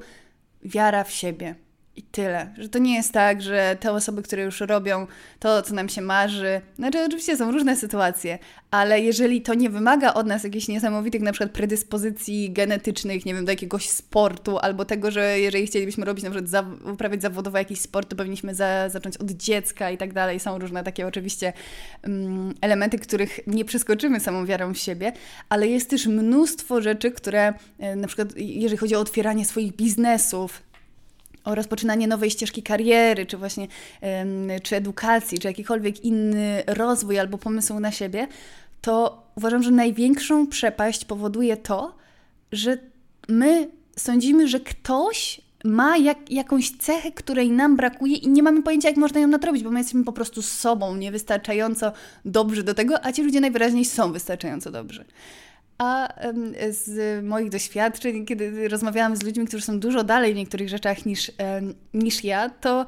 wiara 0.64 1.04
w 1.04 1.12
siebie. 1.12 1.56
I 2.00 2.04
tyle. 2.04 2.54
Że 2.58 2.70
to 2.70 2.80
nie 2.80 2.96
jest 2.96 3.14
tak, 3.14 3.42
że 3.42 3.78
te 3.80 3.92
osoby, 3.92 4.22
które 4.22 4.44
już 4.44 4.62
robią 4.62 5.08
to, 5.40 5.62
co 5.62 5.74
nam 5.74 5.90
się 5.90 6.02
marzy, 6.02 6.62
znaczy 6.76 7.06
oczywiście 7.06 7.38
są 7.38 7.52
różne 7.52 7.76
sytuacje, 7.76 8.40
ale 8.72 9.02
jeżeli 9.02 9.42
to 9.42 9.54
nie 9.54 9.70
wymaga 9.70 10.14
od 10.14 10.28
nas 10.28 10.44
jakichś 10.44 10.68
niesamowitych 10.68 11.22
na 11.22 11.32
przykład 11.32 11.52
predyspozycji 11.52 12.52
genetycznych, 12.52 13.26
nie 13.26 13.34
wiem, 13.34 13.46
do 13.46 13.52
jakiegoś 13.52 13.90
sportu, 13.90 14.58
albo 14.58 14.86
tego, 14.86 15.12
że 15.12 15.40
jeżeli 15.40 15.68
chcielibyśmy 15.68 16.06
robić 16.06 16.24
na 16.24 16.30
przykład 16.30 16.50
za, 16.50 16.66
uprawiać 16.94 17.22
zawodowo 17.22 17.58
jakiś 17.58 17.80
sport, 17.80 18.10
to 18.10 18.16
powinniśmy 18.16 18.56
za, 18.56 18.90
zacząć 18.90 19.18
od 19.18 19.32
dziecka 19.32 19.92
i 19.92 19.98
tak 19.98 20.14
dalej. 20.14 20.40
Są 20.40 20.60
różne 20.60 20.84
takie 20.84 21.08
oczywiście 21.08 21.54
um, 22.04 22.54
elementy, 22.62 23.00
których 23.00 23.40
nie 23.48 23.66
przeskoczymy 23.66 24.20
samą 24.20 24.46
wiarą 24.46 24.74
w 24.74 24.78
siebie, 24.78 25.12
ale 25.50 25.68
jest 25.68 25.90
też 25.90 26.08
mnóstwo 26.08 26.82
rzeczy, 26.82 27.12
które 27.12 27.54
e, 27.80 27.96
na 27.96 28.08
przykład 28.08 28.30
jeżeli 28.38 28.78
chodzi 28.78 28.96
o 28.96 29.00
otwieranie 29.00 29.46
swoich 29.46 29.76
biznesów, 29.76 30.69
o 31.50 31.56
rozpoczynanie 31.56 32.08
nowej 32.08 32.32
ścieżki 32.32 32.64
kariery, 32.64 33.26
czy 33.26 33.38
właśnie 33.38 33.68
czy 34.64 34.76
edukacji, 34.76 35.40
czy 35.40 35.48
jakikolwiek 35.48 36.06
inny 36.06 36.64
rozwój 36.68 37.20
albo 37.20 37.38
pomysł 37.38 37.80
na 37.80 37.92
siebie, 37.92 38.28
to 38.82 39.24
uważam, 39.36 39.64
że 39.64 39.72
największą 39.72 40.48
przepaść 40.48 41.06
powoduje 41.06 41.58
to, 41.58 41.96
że 42.52 42.78
my 43.30 43.70
sądzimy, 43.98 44.48
że 44.48 44.60
ktoś 44.60 45.42
ma 45.64 45.98
jak, 45.98 46.32
jakąś 46.32 46.72
cechę, 46.72 47.12
której 47.12 47.52
nam 47.52 47.76
brakuje 47.76 48.16
i 48.16 48.30
nie 48.30 48.44
mamy 48.44 48.64
pojęcia, 48.64 48.90
jak 48.90 48.98
można 48.98 49.20
ją 49.20 49.28
nadrobić, 49.28 49.64
bo 49.64 49.72
my 49.72 49.80
jesteśmy 49.80 50.04
po 50.04 50.14
prostu 50.14 50.42
sobą 50.42 50.96
niewystarczająco 50.96 51.92
dobrzy 52.26 52.64
do 52.64 52.74
tego, 52.74 53.06
a 53.06 53.12
ci 53.12 53.24
ludzie 53.24 53.42
najwyraźniej 53.42 53.86
są 53.86 54.12
wystarczająco 54.12 54.72
dobrzy. 54.72 55.06
A 55.80 56.14
z 56.70 57.24
moich 57.26 57.50
doświadczeń, 57.50 58.26
kiedy 58.26 58.68
rozmawiałam 58.68 59.16
z 59.16 59.24
ludźmi, 59.24 59.48
którzy 59.48 59.64
są 59.64 59.80
dużo 59.80 60.04
dalej 60.04 60.34
w 60.34 60.38
niektórych 60.38 60.70
rzeczach 60.70 61.06
niż, 61.06 61.32
niż 61.94 62.24
ja, 62.24 62.50
to, 62.50 62.86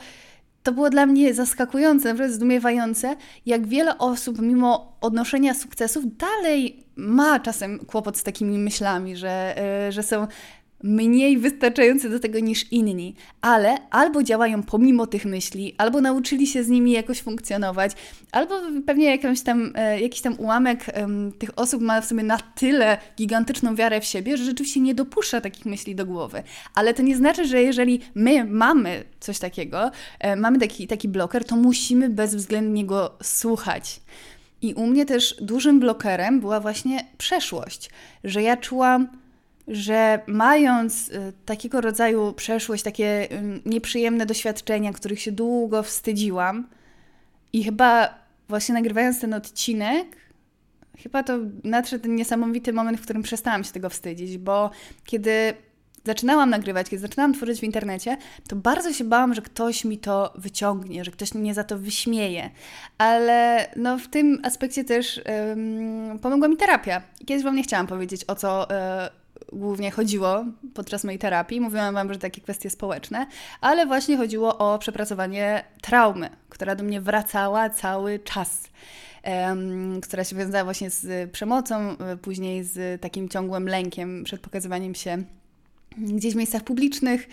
to 0.64 0.72
było 0.72 0.90
dla 0.90 1.06
mnie 1.06 1.34
zaskakujące, 1.34 2.10
naprawdę 2.10 2.34
zdumiewające, 2.34 3.16
jak 3.46 3.68
wiele 3.68 3.98
osób, 3.98 4.40
mimo 4.42 4.98
odnoszenia 5.02 5.54
sukcesów, 5.54 6.04
dalej 6.18 6.84
ma 6.96 7.40
czasem 7.40 7.80
kłopot 7.80 8.18
z 8.18 8.24
takimi 8.24 8.58
myślami, 8.58 9.18
że, 9.18 9.58
e, 9.88 9.92
że 9.92 10.04
są 10.04 10.28
mniej 10.84 11.38
wystarczający 11.38 12.10
do 12.10 12.20
tego 12.20 12.40
niż 12.40 12.72
inni, 12.72 13.16
ale 13.42 13.90
albo 13.90 14.24
działają 14.24 14.64
pomimo 14.64 15.08
tych 15.08 15.26
myśli, 15.26 15.76
albo 15.78 16.02
nauczyli 16.02 16.48
się 16.48 16.64
z 16.64 16.70
nimi 16.70 16.92
jakoś 16.92 17.22
funkcjonować, 17.22 17.92
albo 18.32 18.62
pewnie 18.86 19.06
jakąś 19.06 19.42
tam, 19.42 19.74
e, 19.76 20.02
jakiś 20.02 20.22
tam 20.22 20.36
ułamek 20.40 20.86
tych 21.40 21.50
osób 21.56 21.82
ma 21.82 22.02
w 22.02 22.06
sobie 22.06 22.24
na 22.24 22.38
tyle 22.38 22.98
gigantyczną 23.18 23.76
wiarę 23.76 24.02
w 24.02 24.06
siebie, 24.06 24.38
że 24.38 24.46
rzeczywiście 24.46 24.80
nie 24.80 24.96
dopuszcza 24.96 25.42
takich 25.42 25.66
myśli 25.66 25.96
do 25.96 26.06
głowy. 26.06 26.44
Ale 26.76 26.94
to 26.94 27.02
nie 27.02 27.16
znaczy, 27.16 27.48
że 27.48 27.62
jeżeli 27.62 28.00
my 28.16 28.46
mamy 28.46 29.04
coś 29.20 29.40
takiego, 29.40 29.92
e, 30.20 30.36
mamy 30.36 30.60
taki, 30.60 30.88
taki 30.88 31.10
bloker, 31.10 31.46
to 31.46 31.56
musimy 31.56 32.10
bezwzględnie 32.10 32.86
go 32.86 33.18
słuchać. 33.24 34.02
I 34.62 34.74
u 34.74 34.88
mnie 34.88 35.06
też 35.06 35.36
dużym 35.42 35.80
blokerem 35.80 36.40
była 36.40 36.60
właśnie 36.60 37.06
przeszłość, 37.18 37.90
że 38.24 38.42
ja 38.42 38.58
czułam, 38.58 39.08
że 39.72 40.20
mając 40.28 41.10
y, 41.10 41.34
takiego 41.46 41.82
rodzaju 41.82 42.34
przeszłość, 42.34 42.84
takie 42.84 43.28
nieprzyjemne 43.66 44.26
doświadczenia, 44.26 44.94
których 44.94 45.22
się 45.22 45.32
długo 45.32 45.84
wstydziłam, 45.84 46.68
i 47.54 47.64
chyba 47.64 48.20
właśnie 48.50 48.76
nagrywając 48.76 49.20
ten 49.20 49.34
odcinek, 49.34 50.08
chyba 50.98 51.24
to 51.24 51.38
nadszedł 51.64 52.04
ten 52.04 52.16
niesamowity 52.16 52.74
moment, 52.74 53.00
w 53.00 53.04
którym 53.04 53.24
przestałam 53.24 53.64
się 53.64 53.72
tego 53.72 53.90
wstydzić, 53.90 54.38
bo 54.38 54.70
kiedy 55.06 55.54
zaczynałam 56.06 56.50
nagrywać, 56.50 56.90
kiedy 56.90 57.02
zaczynałam 57.02 57.34
tworzyć 57.34 57.60
w 57.60 57.64
internecie, 57.64 58.18
to 58.48 58.56
bardzo 58.56 58.94
się 58.94 59.04
bałam, 59.04 59.34
że 59.34 59.42
ktoś 59.42 59.86
mi 59.86 59.98
to 59.98 60.34
wyciągnie, 60.36 61.06
że 61.06 61.12
ktoś 61.12 61.34
mnie 61.34 61.54
za 61.54 61.64
to 61.64 61.78
wyśmieje. 61.78 62.50
Ale 62.98 63.70
no, 63.76 63.98
w 63.98 64.08
tym 64.08 64.40
aspekcie 64.44 64.84
też 64.84 65.22
pomogła 66.22 66.48
mi 66.48 66.58
terapia. 66.58 67.02
Kiedyś 67.26 67.44
Wam 67.44 67.56
nie 67.56 67.64
chciałam 67.64 67.88
powiedzieć, 67.88 68.26
o 68.28 68.36
co, 68.36 68.68
uh, 68.68 69.21
głównie 69.52 69.92
chodziło 69.92 70.46
podczas 70.74 71.04
mojej 71.04 71.20
terapii. 71.20 71.62
Mówiłam 71.62 71.94
Wam, 71.94 72.14
że 72.14 72.20
takie 72.20 72.42
kwestie 72.42 72.70
społeczne, 72.70 73.28
ale 73.62 73.86
właśnie 73.86 74.18
chodziło 74.18 74.58
o 74.58 74.80
przepracowanie 74.80 75.64
traumy, 75.82 76.30
która 76.50 76.76
do 76.76 76.84
mnie 76.84 77.02
wracała 77.02 77.70
cały 77.70 78.20
czas. 78.20 78.64
Um, 79.26 80.02
która 80.02 80.24
się 80.24 80.36
wiązała 80.36 80.64
właśnie 80.64 80.90
z 80.90 81.32
przemocą, 81.32 81.98
e, 81.98 82.18
później 82.18 82.64
z 82.64 83.02
takim 83.02 83.30
ciągłym 83.30 83.68
lękiem 83.68 84.24
przed 84.24 84.42
pokazywaniem 84.42 84.96
się 84.96 85.24
gdzieś 85.98 86.34
w 86.34 86.38
miejscach 86.38 86.64
publicznych 86.64 87.28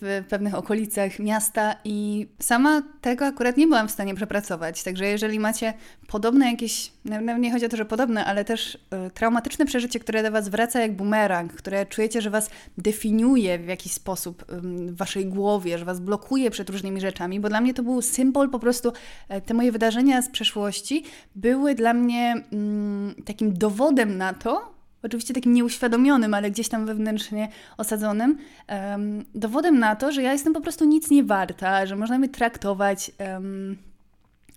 w 0.00 0.24
pewnych 0.28 0.54
okolicach 0.54 1.18
miasta 1.18 1.76
i 1.84 2.26
sama 2.38 2.82
tego 3.00 3.26
akurat 3.26 3.56
nie 3.56 3.66
byłam 3.66 3.88
w 3.88 3.90
stanie 3.90 4.14
przepracować. 4.14 4.82
Także 4.82 5.06
jeżeli 5.06 5.40
macie 5.40 5.74
podobne 6.06 6.50
jakieś, 6.50 6.92
nie 7.38 7.52
chodzi 7.52 7.66
o 7.66 7.68
to, 7.68 7.76
że 7.76 7.84
podobne, 7.84 8.24
ale 8.24 8.44
też 8.44 8.78
e, 8.90 9.10
traumatyczne 9.10 9.66
przeżycie, 9.66 10.00
które 10.00 10.22
do 10.22 10.30
Was 10.30 10.48
wraca 10.48 10.80
jak 10.80 10.96
bumerang, 10.96 11.52
które 11.52 11.86
czujecie, 11.86 12.22
że 12.22 12.30
Was 12.30 12.50
definiuje 12.78 13.58
w 13.58 13.66
jakiś 13.66 13.92
sposób 13.92 14.44
w 14.48 14.96
Waszej 14.96 15.26
głowie, 15.26 15.78
że 15.78 15.84
Was 15.84 16.00
blokuje 16.00 16.50
przed 16.50 16.70
różnymi 16.70 17.00
rzeczami, 17.00 17.40
bo 17.40 17.48
dla 17.48 17.60
mnie 17.60 17.74
to 17.74 17.82
był 17.82 18.02
symbol 18.02 18.50
po 18.50 18.58
prostu, 18.58 18.92
e, 19.28 19.40
te 19.40 19.54
moje 19.54 19.72
wydarzenia 19.72 20.22
z 20.22 20.28
przeszłości 20.28 21.04
były 21.34 21.74
dla 21.74 21.94
mnie 21.94 22.34
mm, 22.52 23.14
takim 23.24 23.54
dowodem 23.54 24.16
na 24.16 24.34
to, 24.34 24.75
oczywiście 25.06 25.34
takim 25.34 25.52
nieuświadomionym, 25.52 26.34
ale 26.34 26.50
gdzieś 26.50 26.68
tam 26.68 26.86
wewnętrznie 26.86 27.48
osadzonym, 27.76 28.38
um, 28.68 29.24
dowodem 29.34 29.78
na 29.78 29.96
to, 29.96 30.12
że 30.12 30.22
ja 30.22 30.32
jestem 30.32 30.52
po 30.52 30.60
prostu 30.60 30.84
nic 30.84 31.10
nie 31.10 31.24
warta, 31.24 31.86
że 31.86 31.96
można 31.96 32.18
mnie 32.18 32.28
traktować 32.28 33.10
um, 33.18 33.76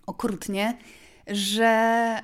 okrutnie, 0.05 0.77
że, 1.27 2.15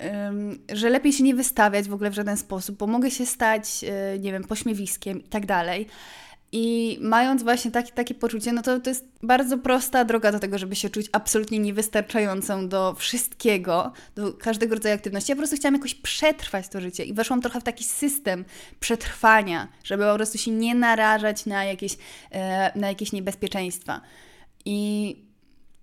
um, 0.00 0.58
że 0.72 0.90
lepiej 0.90 1.12
się 1.12 1.24
nie 1.24 1.34
wystawiać 1.34 1.88
w 1.88 1.94
ogóle 1.94 2.10
w 2.10 2.14
żaden 2.14 2.36
sposób, 2.36 2.76
bo 2.76 2.86
mogę 2.86 3.10
się 3.10 3.26
stać, 3.26 3.84
e, 3.84 4.18
nie 4.18 4.32
wiem, 4.32 4.44
pośmiewiskiem 4.44 5.20
i 5.20 5.28
tak 5.28 5.46
dalej. 5.46 5.86
I 6.58 6.98
mając 7.00 7.42
właśnie 7.42 7.70
takie, 7.70 7.92
takie 7.92 8.14
poczucie, 8.14 8.52
no 8.52 8.62
to 8.62 8.80
to 8.80 8.90
jest 8.90 9.04
bardzo 9.22 9.58
prosta 9.58 10.04
droga 10.04 10.32
do 10.32 10.38
tego, 10.38 10.58
żeby 10.58 10.76
się 10.76 10.90
czuć 10.90 11.08
absolutnie 11.12 11.58
niewystarczającą 11.58 12.68
do 12.68 12.94
wszystkiego, 12.94 13.92
do 14.14 14.32
każdego 14.32 14.74
rodzaju 14.74 14.94
aktywności. 14.94 15.32
Ja 15.32 15.36
po 15.36 15.40
prostu 15.40 15.56
chciałam 15.56 15.74
jakoś 15.74 15.94
przetrwać 15.94 16.68
to 16.68 16.80
życie 16.80 17.04
i 17.04 17.14
weszłam 17.14 17.42
trochę 17.42 17.60
w 17.60 17.64
taki 17.64 17.84
system 17.84 18.44
przetrwania, 18.80 19.68
żeby 19.84 20.04
po 20.04 20.14
prostu 20.14 20.38
się 20.38 20.50
nie 20.50 20.74
narażać 20.74 21.46
na 21.46 21.64
jakieś, 21.64 21.96
e, 22.30 22.78
na 22.78 22.88
jakieś 22.88 23.12
niebezpieczeństwa. 23.12 24.00
I 24.64 25.16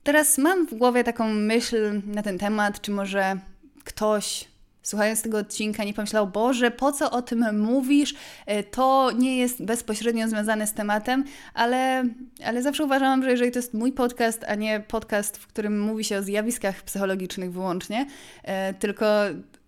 teraz 0.04 0.38
mam 0.38 0.68
w 0.68 0.74
głowie 0.74 1.04
taką 1.04 1.34
myśl 1.34 2.02
na 2.06 2.24
ten 2.24 2.38
temat, 2.38 2.82
czy 2.82 2.92
może 2.92 3.38
ktoś 3.84 4.53
słuchając 4.84 5.22
tego 5.22 5.38
odcinka, 5.38 5.84
nie 5.84 5.94
pomyślał, 5.94 6.28
Boże, 6.28 6.72
po 6.72 6.92
co 6.92 7.12
o 7.12 7.22
tym 7.22 7.62
mówisz? 7.62 8.16
E, 8.46 8.64
to 8.64 9.12
nie 9.12 9.38
jest 9.38 9.64
bezpośrednio 9.64 10.30
związane 10.30 10.68
z 10.68 10.74
tematem, 10.74 11.24
ale, 11.54 12.04
ale 12.46 12.62
zawsze 12.64 12.84
uważałam, 12.86 13.24
że 13.24 13.32
jeżeli 13.32 13.52
to 13.52 13.60
jest 13.60 13.74
mój 13.74 13.92
podcast, 13.92 14.44
a 14.48 14.56
nie 14.56 14.80
podcast, 14.80 15.38
w 15.38 15.48
którym 15.48 15.82
mówi 15.82 16.04
się 16.04 16.18
o 16.18 16.24
zjawiskach 16.24 16.84
psychologicznych 16.84 17.52
wyłącznie, 17.52 18.06
e, 18.44 18.74
tylko 18.74 19.06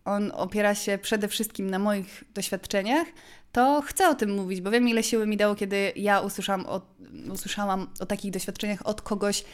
on 0.05 0.31
opiera 0.35 0.75
się 0.75 0.97
przede 0.97 1.27
wszystkim 1.27 1.69
na 1.69 1.79
moich 1.79 2.23
doświadczeniach, 2.33 3.07
to 3.51 3.81
chcę 3.85 4.09
o 4.09 4.15
tym 4.15 4.35
mówić, 4.35 4.61
bo 4.61 4.71
wiem, 4.71 4.89
ile 4.89 5.03
siły 5.03 5.27
mi 5.27 5.37
dało, 5.37 5.55
kiedy 5.55 5.93
ja 5.95 6.21
usłyszałam 6.21 6.65
o, 6.65 6.81
usłyszałam 7.33 7.87
o 7.99 8.05
takich 8.05 8.31
doświadczeniach 8.31 8.87
od 8.87 9.01
kogoś, 9.01 9.45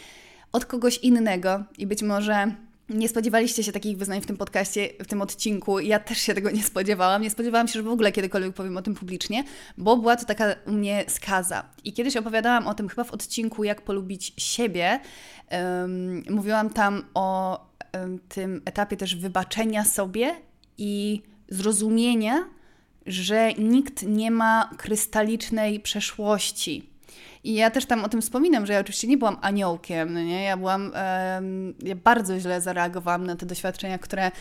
od 0.52 0.66
kogoś 0.66 0.98
innego 0.98 1.64
i 1.78 1.88
być 1.88 2.04
może 2.04 2.56
nie 2.94 3.10
spodziewaliście 3.10 3.64
się 3.64 3.72
takich 3.72 3.98
wyznań 3.98 4.22
w 4.22 4.26
tym 4.26 4.38
podcaście, 4.38 4.90
w 5.00 5.08
tym 5.08 5.22
odcinku. 5.22 5.80
Ja 5.80 6.00
też 6.00 6.18
się 6.18 6.34
tego 6.34 6.52
nie 6.52 6.64
spodziewałam. 6.64 7.22
Nie 7.22 7.30
spodziewałam 7.30 7.68
się, 7.68 7.74
że 7.74 7.84
w 7.84 7.88
ogóle 7.88 8.12
kiedykolwiek 8.12 8.54
powiem 8.54 8.78
o 8.78 8.82
tym 8.82 8.96
publicznie, 8.96 9.44
bo 9.78 9.98
była 9.98 10.16
to 10.16 10.26
taka 10.26 10.56
u 10.68 10.72
mnie 10.72 11.06
skaza. 11.08 11.64
I 11.84 11.94
kiedyś 11.94 12.18
opowiadałam 12.18 12.68
o 12.68 12.74
tym 12.74 12.90
chyba 12.90 13.04
w 13.04 13.12
odcinku 13.12 13.64
Jak 13.64 13.82
polubić 13.82 14.34
siebie. 14.38 15.00
Um, 15.52 16.24
mówiłam 16.30 16.70
tam 16.70 17.04
o 17.14 17.60
um, 17.94 18.20
tym 18.30 18.62
etapie 18.66 18.98
też 18.98 19.16
wybaczenia 19.16 19.86
sobie 19.86 20.36
i 20.78 21.22
zrozumienia, 21.50 22.46
że 23.06 23.54
nikt 23.54 24.04
nie 24.04 24.32
ma 24.32 24.70
krystalicznej 24.78 25.80
przeszłości 25.80 26.91
I 27.44 27.54
ja 27.54 27.72
też 27.72 27.86
tam 27.86 28.04
o 28.04 28.10
tym 28.10 28.22
wspominam, 28.22 28.66
że 28.66 28.74
ja 28.74 28.80
oczywiście 28.80 29.08
nie 29.08 29.18
byłam 29.18 29.38
aniołkiem, 29.42 30.14
no 30.14 30.20
nie? 30.20 30.44
Ja 30.44 30.58
byłam, 30.58 30.92
um, 31.36 31.74
ja 31.84 31.96
bardzo 31.96 32.40
źle 32.40 32.62
zareagowałam 32.62 33.26
na 33.26 33.36
te 33.36 33.46
doświadczenia, 33.46 33.98
które, 33.98 34.32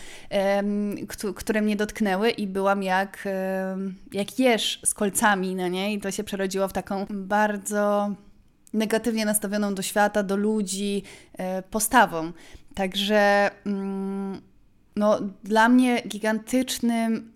um, 0.55 0.95
które 1.35 1.61
mnie 1.61 1.75
dotknęły 1.75 2.29
i 2.29 2.47
byłam 2.47 2.83
jak, 2.83 3.27
um, 3.71 3.95
jak 4.11 4.39
jeż 4.39 4.79
z 4.85 4.93
kolcami, 4.93 5.55
no 5.55 5.67
nie? 5.67 5.93
I 5.93 5.99
to 5.99 6.11
się 6.11 6.23
przerodziło 6.23 6.67
w 6.67 6.73
taką 6.73 7.05
bardzo 7.09 8.11
negatywnie 8.73 9.25
nastawioną 9.25 9.75
do 9.75 9.81
świata, 9.81 10.23
do 10.23 10.35
ludzi 10.35 11.03
e, 11.33 11.61
postawą. 11.61 12.31
Także 12.75 13.51
mm, 13.65 14.41
no, 14.95 15.19
dla 15.43 15.69
mnie 15.69 16.01
gigantycznym 16.07 17.31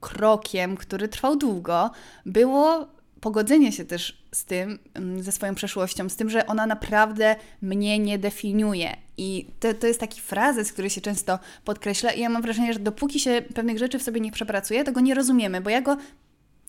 krokiem, 0.00 0.76
który 0.76 1.08
trwał 1.08 1.36
długo, 1.36 1.90
było 2.26 2.88
pogodzenie 3.20 3.72
się 3.72 3.84
też 3.84 4.22
z 4.32 4.44
tym, 4.44 4.78
mm, 4.94 5.22
ze 5.22 5.32
swoją 5.32 5.54
przeszłością, 5.54 6.08
z 6.08 6.16
tym, 6.16 6.30
że 6.30 6.46
ona 6.46 6.66
naprawdę 6.66 7.36
mnie 7.62 7.98
nie 7.98 8.18
definiuje. 8.18 8.96
I 9.16 9.46
to, 9.60 9.74
to 9.74 9.86
jest 9.86 10.00
taki 10.00 10.20
frazes, 10.20 10.72
który 10.72 10.90
się 10.90 11.00
często 11.00 11.38
podkreśla, 11.64 12.12
i 12.12 12.20
ja 12.20 12.28
mam 12.28 12.42
wrażenie, 12.42 12.72
że 12.72 12.78
dopóki 12.78 13.20
się 13.20 13.42
pewnych 13.54 13.78
rzeczy 13.78 13.98
w 13.98 14.02
sobie 14.02 14.20
nie 14.20 14.32
przepracuje, 14.32 14.84
to 14.84 14.92
go 14.92 15.00
nie 15.00 15.14
rozumiemy, 15.14 15.60
bo 15.60 15.70
ja 15.70 15.82
go 15.82 15.96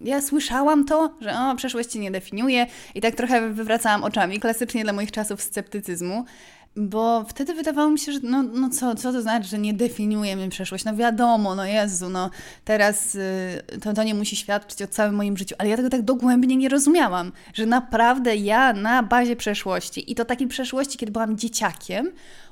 ja 0.02 0.22
słyszałam 0.22 0.86
to, 0.86 1.14
że 1.22 1.34
o, 1.40 1.56
przeszłość 1.56 1.96
nie 1.96 2.12
definiuje 2.12 2.68
i 2.96 3.02
tak 3.02 3.16
trochę 3.16 3.50
wywracałam 3.50 4.04
oczami, 4.04 4.40
klasycznie 4.40 4.84
dla 4.84 4.94
moich 4.94 5.12
czasów 5.12 5.42
sceptycyzmu, 5.42 6.26
bo 6.75 7.25
wtedy 7.27 7.53
wydawało 7.53 7.89
mi 7.89 7.99
się, 7.99 8.12
że 8.12 8.19
no, 8.23 8.43
no 8.43 8.69
co, 8.69 8.95
co 8.95 9.13
to 9.13 9.21
znaczy, 9.21 9.47
że 9.47 9.57
nie 9.57 9.73
definiuje 9.73 10.36
mnie 10.36 10.49
przeszłość? 10.49 10.86
No 10.86 10.95
wiadomo, 10.95 11.55
no 11.55 11.65
Jezu, 11.65 12.10
no 12.10 12.29
teraz 12.65 13.15
y, 13.15 13.79
to, 13.81 13.93
to 13.93 14.03
nie 14.03 14.13
musi 14.13 14.36
świadczyć 14.36 14.81
o 14.81 14.88
całym 14.88 15.15
moim 15.15 15.38
życiu, 15.38 15.55
ale 15.57 15.69
ja 15.69 15.77
tego 15.77 15.89
tak 15.89 16.01
dogłębnie 16.01 16.57
nie 16.57 16.69
rozumiałam, 16.69 17.31
że 17.53 17.65
naprawdę 17.65 18.36
ja 18.36 18.73
na 18.73 19.03
bazie 19.03 19.36
przeszłości 19.36 20.12
i 20.12 20.15
to 20.15 20.25
takiej 20.25 20.47
przeszłości, 20.47 20.97
kiedy 20.97 21.12
byłam 21.12 21.38
dzieciakiem, 21.38 22.12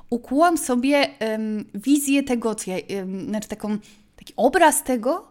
ukułam 0.10 0.58
sobie 0.58 1.08
wizję 1.74 2.24
tego, 2.24 2.56
co 2.56 2.72
ja, 2.72 2.78
znaczy 3.28 3.48
taką, 3.48 3.78
taki 4.16 4.34
obraz 4.36 4.84
tego, 4.84 5.28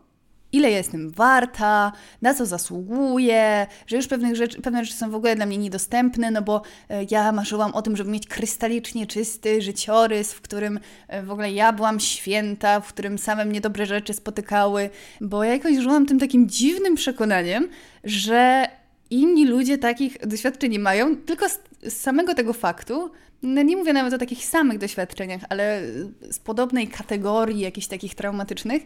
ile 0.53 0.71
jestem 0.71 1.11
warta, 1.11 1.93
na 2.23 2.35
co 2.35 2.47
zasługuję, 2.47 3.67
że 3.87 3.97
już 3.97 4.07
pewnych 4.07 4.37
rzeczy, 4.37 4.63
pewne 4.63 4.85
rzeczy 4.85 4.97
są 4.97 5.11
w 5.11 5.15
ogóle 5.15 5.37
dla 5.37 5.47
mnie 5.47 5.59
niedostępne, 5.59 6.31
no 6.31 6.43
bo 6.43 6.63
e, 6.89 7.05
ja 7.11 7.33
marzyłam 7.33 7.75
o 7.75 7.83
tym, 7.83 7.97
żeby 7.97 8.11
mieć 8.11 8.27
krystalicznie 8.27 9.07
czysty 9.07 9.63
życiorys, 9.63 10.33
w 10.33 10.41
którym 10.41 10.81
e, 11.09 11.23
w 11.23 11.31
ogóle 11.31 11.53
ja 11.53 11.73
byłam 11.73 12.01
święta, 12.01 12.81
w 12.81 12.89
którym 12.89 13.19
same 13.19 13.45
mnie 13.45 13.61
dobre 13.61 13.87
rzeczy 13.87 14.15
spotykały, 14.15 14.91
bo 15.21 15.45
ja 15.45 15.53
jakoś 15.53 15.77
żyłam 15.77 16.07
tym 16.07 16.19
takim 16.19 16.49
dziwnym 16.49 16.95
przekonaniem, 16.95 17.69
że 18.05 18.69
inni 19.11 19.47
ludzie 19.47 19.79
takich 19.79 20.27
doświadczeń 20.27 20.73
nie 20.73 20.79
mają, 20.79 21.17
tylko 21.17 21.47
z, 21.83 21.93
samego 21.93 22.35
tego 22.35 22.53
faktu, 22.53 23.11
no 23.43 23.63
nie 23.63 23.77
mówię 23.77 23.93
nawet 23.93 24.15
o 24.15 24.19
takich 24.19 24.45
samych 24.45 24.79
doświadczeniach, 24.79 25.41
ale 25.49 25.83
z 26.31 26.39
podobnej 26.39 26.89
kategorii 26.89 27.61
jakichś 27.61 27.87
takich 27.87 28.15
traumatycznych, 28.15 28.83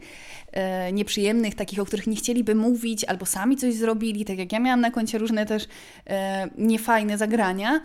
e, 0.53 0.93
nieprzyjemnych, 0.93 1.55
takich, 1.55 1.81
o 1.81 1.85
których 1.85 2.07
nie 2.07 2.17
chcieliby 2.17 2.55
mówić, 2.55 3.05
albo 3.05 3.27
sami 3.27 3.57
coś 3.57 3.75
zrobili, 3.75 4.25
tak 4.25 4.39
jak 4.39 4.53
ja 4.53 4.61
miałam 4.61 4.81
na 4.81 4.91
koncie 4.91 5.19
różne 5.19 5.47
też 5.47 5.67
e, 6.07 6.49
niefajne 6.59 7.19
zagrania, 7.19 7.81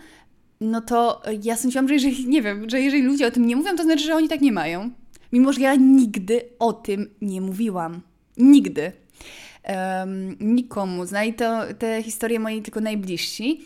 no 0.60 0.80
to 0.80 1.22
ja 1.42 1.56
sądziłam, 1.56 1.88
że 1.88 1.94
jeżeli, 1.94 2.26
nie 2.26 2.42
wiem, 2.42 2.70
że 2.70 2.80
jeżeli 2.80 3.02
ludzie 3.02 3.26
o 3.26 3.30
tym 3.30 3.46
nie 3.46 3.56
mówią, 3.56 3.76
to 3.76 3.82
znaczy, 3.82 4.04
że 4.04 4.14
oni 4.14 4.28
tak 4.28 4.40
nie 4.40 4.52
mają. 4.52 4.90
Mimo, 5.32 5.52
że 5.52 5.60
ja 5.60 5.74
nigdy 5.74 6.40
o 6.58 6.72
tym 6.72 7.10
nie 7.20 7.40
mówiłam. 7.40 8.00
Nigdy. 8.36 8.92
Um, 9.68 10.36
nikomu. 10.40 11.06
Znali 11.06 11.34
to, 11.34 11.60
te 11.78 12.02
historie 12.02 12.40
moi 12.40 12.62
tylko 12.62 12.80
najbliżsi. 12.80 13.60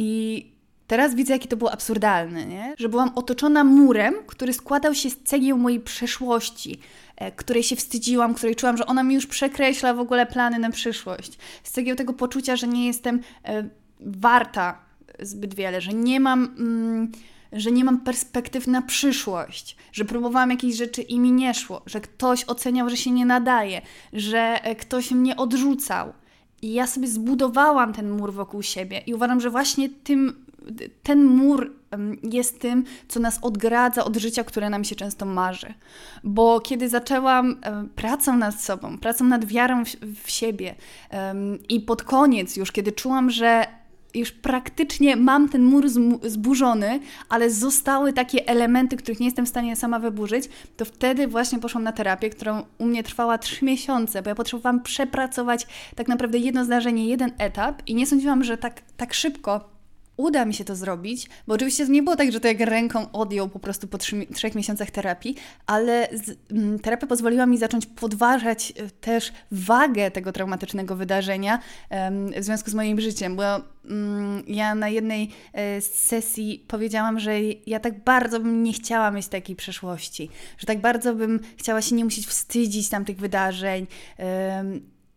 I 0.00 0.46
Teraz 0.86 1.14
widzę, 1.14 1.32
jakie 1.32 1.48
to 1.48 1.56
było 1.56 1.72
absurdalne, 1.72 2.46
nie? 2.46 2.74
że 2.78 2.88
byłam 2.88 3.10
otoczona 3.14 3.64
murem, 3.64 4.14
który 4.26 4.52
składał 4.52 4.94
się 4.94 5.10
z 5.10 5.22
cegieł 5.22 5.58
mojej 5.58 5.80
przeszłości, 5.80 6.80
e, 7.16 7.32
której 7.32 7.62
się 7.62 7.76
wstydziłam, 7.76 8.34
której 8.34 8.56
czułam, 8.56 8.76
że 8.76 8.86
ona 8.86 9.02
mi 9.02 9.14
już 9.14 9.26
przekreśla 9.26 9.94
w 9.94 10.00
ogóle 10.00 10.26
plany 10.26 10.58
na 10.58 10.70
przyszłość. 10.70 11.38
Z 11.62 11.70
cegieł 11.70 11.96
tego 11.96 12.12
poczucia, 12.12 12.56
że 12.56 12.68
nie 12.68 12.86
jestem 12.86 13.20
e, 13.44 13.68
warta 14.00 14.78
zbyt 15.20 15.54
wiele, 15.54 15.80
że 15.80 15.92
nie 15.92 16.20
mam. 16.20 16.54
Mm, 16.58 17.12
że 17.52 17.72
nie 17.72 17.84
mam 17.84 18.00
perspektyw 18.00 18.66
na 18.66 18.82
przyszłość, 18.82 19.76
że 19.92 20.04
próbowałam 20.04 20.50
jakieś 20.50 20.76
rzeczy 20.76 21.02
i 21.02 21.20
mi 21.20 21.32
nie 21.32 21.54
szło, 21.54 21.82
że 21.86 22.00
ktoś 22.00 22.44
oceniał, 22.44 22.90
że 22.90 22.96
się 22.96 23.10
nie 23.10 23.26
nadaje, 23.26 23.82
że 24.12 24.64
e, 24.64 24.76
ktoś 24.76 25.10
mnie 25.10 25.36
odrzucał. 25.36 26.12
I 26.62 26.72
ja 26.72 26.86
sobie 26.86 27.08
zbudowałam 27.08 27.92
ten 27.92 28.10
mur 28.10 28.32
wokół 28.32 28.62
siebie 28.62 29.02
i 29.06 29.14
uważam, 29.14 29.40
że 29.40 29.50
właśnie 29.50 29.88
tym 29.88 30.48
ten 31.02 31.24
mur 31.24 31.72
jest 32.22 32.60
tym, 32.60 32.84
co 33.08 33.20
nas 33.20 33.38
odgradza 33.42 34.04
od 34.04 34.16
życia, 34.16 34.44
które 34.44 34.70
nam 34.70 34.84
się 34.84 34.96
często 34.96 35.26
marzy. 35.26 35.74
Bo 36.24 36.60
kiedy 36.60 36.88
zaczęłam 36.88 37.56
pracę 37.94 38.32
nad 38.32 38.60
sobą, 38.60 38.98
pracę 38.98 39.24
nad 39.24 39.44
wiarą 39.44 39.84
w, 39.84 39.88
w 40.24 40.30
siebie 40.30 40.74
i 41.68 41.80
pod 41.80 42.02
koniec 42.02 42.56
już, 42.56 42.72
kiedy 42.72 42.92
czułam, 42.92 43.30
że 43.30 43.66
już 44.14 44.32
praktycznie 44.32 45.16
mam 45.16 45.48
ten 45.48 45.64
mur 45.64 45.88
zburzony, 46.22 47.00
ale 47.28 47.50
zostały 47.50 48.12
takie 48.12 48.48
elementy, 48.48 48.96
których 48.96 49.20
nie 49.20 49.26
jestem 49.26 49.46
w 49.46 49.48
stanie 49.48 49.76
sama 49.76 49.98
wyburzyć, 49.98 50.48
to 50.76 50.84
wtedy 50.84 51.28
właśnie 51.28 51.58
poszłam 51.58 51.84
na 51.84 51.92
terapię, 51.92 52.30
którą 52.30 52.62
u 52.78 52.86
mnie 52.86 53.02
trwała 53.02 53.38
trzy 53.38 53.64
miesiące, 53.64 54.22
bo 54.22 54.28
ja 54.28 54.34
potrzebowałam 54.34 54.82
przepracować 54.82 55.66
tak 55.96 56.08
naprawdę 56.08 56.38
jedno 56.38 56.64
zdarzenie, 56.64 57.06
jeden 57.08 57.32
etap 57.38 57.82
i 57.86 57.94
nie 57.94 58.06
sądziłam, 58.06 58.44
że 58.44 58.58
tak, 58.58 58.82
tak 58.96 59.14
szybko 59.14 59.77
uda 60.18 60.44
mi 60.44 60.54
się 60.54 60.64
to 60.64 60.76
zrobić, 60.76 61.28
bo 61.46 61.54
oczywiście 61.54 61.86
to 61.86 61.92
nie 61.92 62.02
było 62.02 62.16
tak, 62.16 62.32
że 62.32 62.40
to 62.40 62.48
jak 62.48 62.60
ręką 62.60 63.12
odjął 63.12 63.48
po 63.48 63.58
prostu 63.58 63.88
po 63.88 63.98
trzy, 63.98 64.26
trzech 64.34 64.54
miesiącach 64.54 64.90
terapii, 64.90 65.36
ale 65.66 66.08
z, 66.12 66.28
m, 66.28 66.36
mm, 66.50 66.78
terapia 66.78 67.06
pozwoliła 67.06 67.46
mi 67.46 67.58
zacząć 67.58 67.86
podważać 67.86 68.72
e, 68.76 68.90
też 68.90 69.32
wagę 69.50 70.10
tego 70.10 70.32
traumatycznego 70.32 70.96
wydarzenia 70.96 71.58
em, 71.90 72.30
w 72.30 72.44
związku 72.44 72.70
z 72.70 72.74
moim 72.74 73.00
życiem, 73.00 73.36
bo 73.36 73.44
mm, 73.84 74.42
ja 74.46 74.74
na 74.74 74.88
jednej 74.88 75.30
e, 75.52 75.80
sesji 75.80 76.64
powiedziałam, 76.68 77.20
że 77.20 77.40
ja 77.66 77.80
tak 77.80 78.04
bardzo 78.04 78.40
bym 78.40 78.62
nie 78.62 78.72
chciała 78.72 79.10
mieć 79.10 79.28
takiej 79.28 79.56
przeszłości, 79.56 80.30
że 80.58 80.66
tak 80.66 80.80
bardzo 80.80 81.14
bym 81.14 81.40
chciała 81.56 81.82
się 81.82 81.94
nie 81.94 82.04
musieć 82.04 82.26
wstydzić 82.26 82.88
tamtych 82.88 83.16
wydarzeń, 83.16 83.86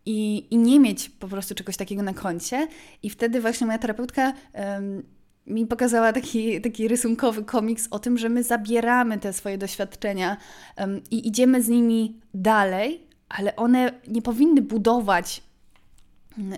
i, 0.06 0.46
i 0.50 0.58
nie 0.58 0.80
mieć 0.80 1.08
po 1.08 1.28
prostu 1.28 1.54
czegoś 1.54 1.76
takiego 1.76 2.02
na 2.02 2.14
koncie. 2.14 2.68
I 3.02 3.10
wtedy 3.10 3.40
właśnie 3.40 3.66
moja 3.66 3.78
terapeutka 3.78 4.32
um, 4.54 5.02
mi 5.46 5.66
pokazała 5.66 6.12
taki, 6.12 6.60
taki 6.60 6.88
rysunkowy 6.88 7.44
komiks 7.44 7.88
o 7.90 7.98
tym, 7.98 8.18
że 8.18 8.28
my 8.28 8.42
zabieramy 8.42 9.18
te 9.18 9.32
swoje 9.32 9.58
doświadczenia 9.58 10.36
um, 10.78 11.00
i 11.10 11.28
idziemy 11.28 11.62
z 11.62 11.68
nimi 11.68 12.20
dalej, 12.34 13.06
ale 13.28 13.56
one 13.56 14.00
nie 14.08 14.22
powinny 14.22 14.62
budować 14.62 15.42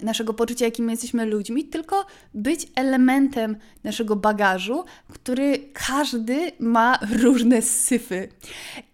naszego 0.02 0.35
poczucia, 0.35 0.64
jakim 0.64 0.90
jesteśmy 0.90 1.26
ludźmi, 1.26 1.64
tylko 1.64 2.07
być 2.35 2.66
elementem 2.74 3.57
naszego 3.85 4.16
bagażu, 4.16 4.85
który 5.09 5.59
każdy 5.72 6.52
ma 6.59 6.98
różne 7.22 7.62
syfy. 7.62 8.28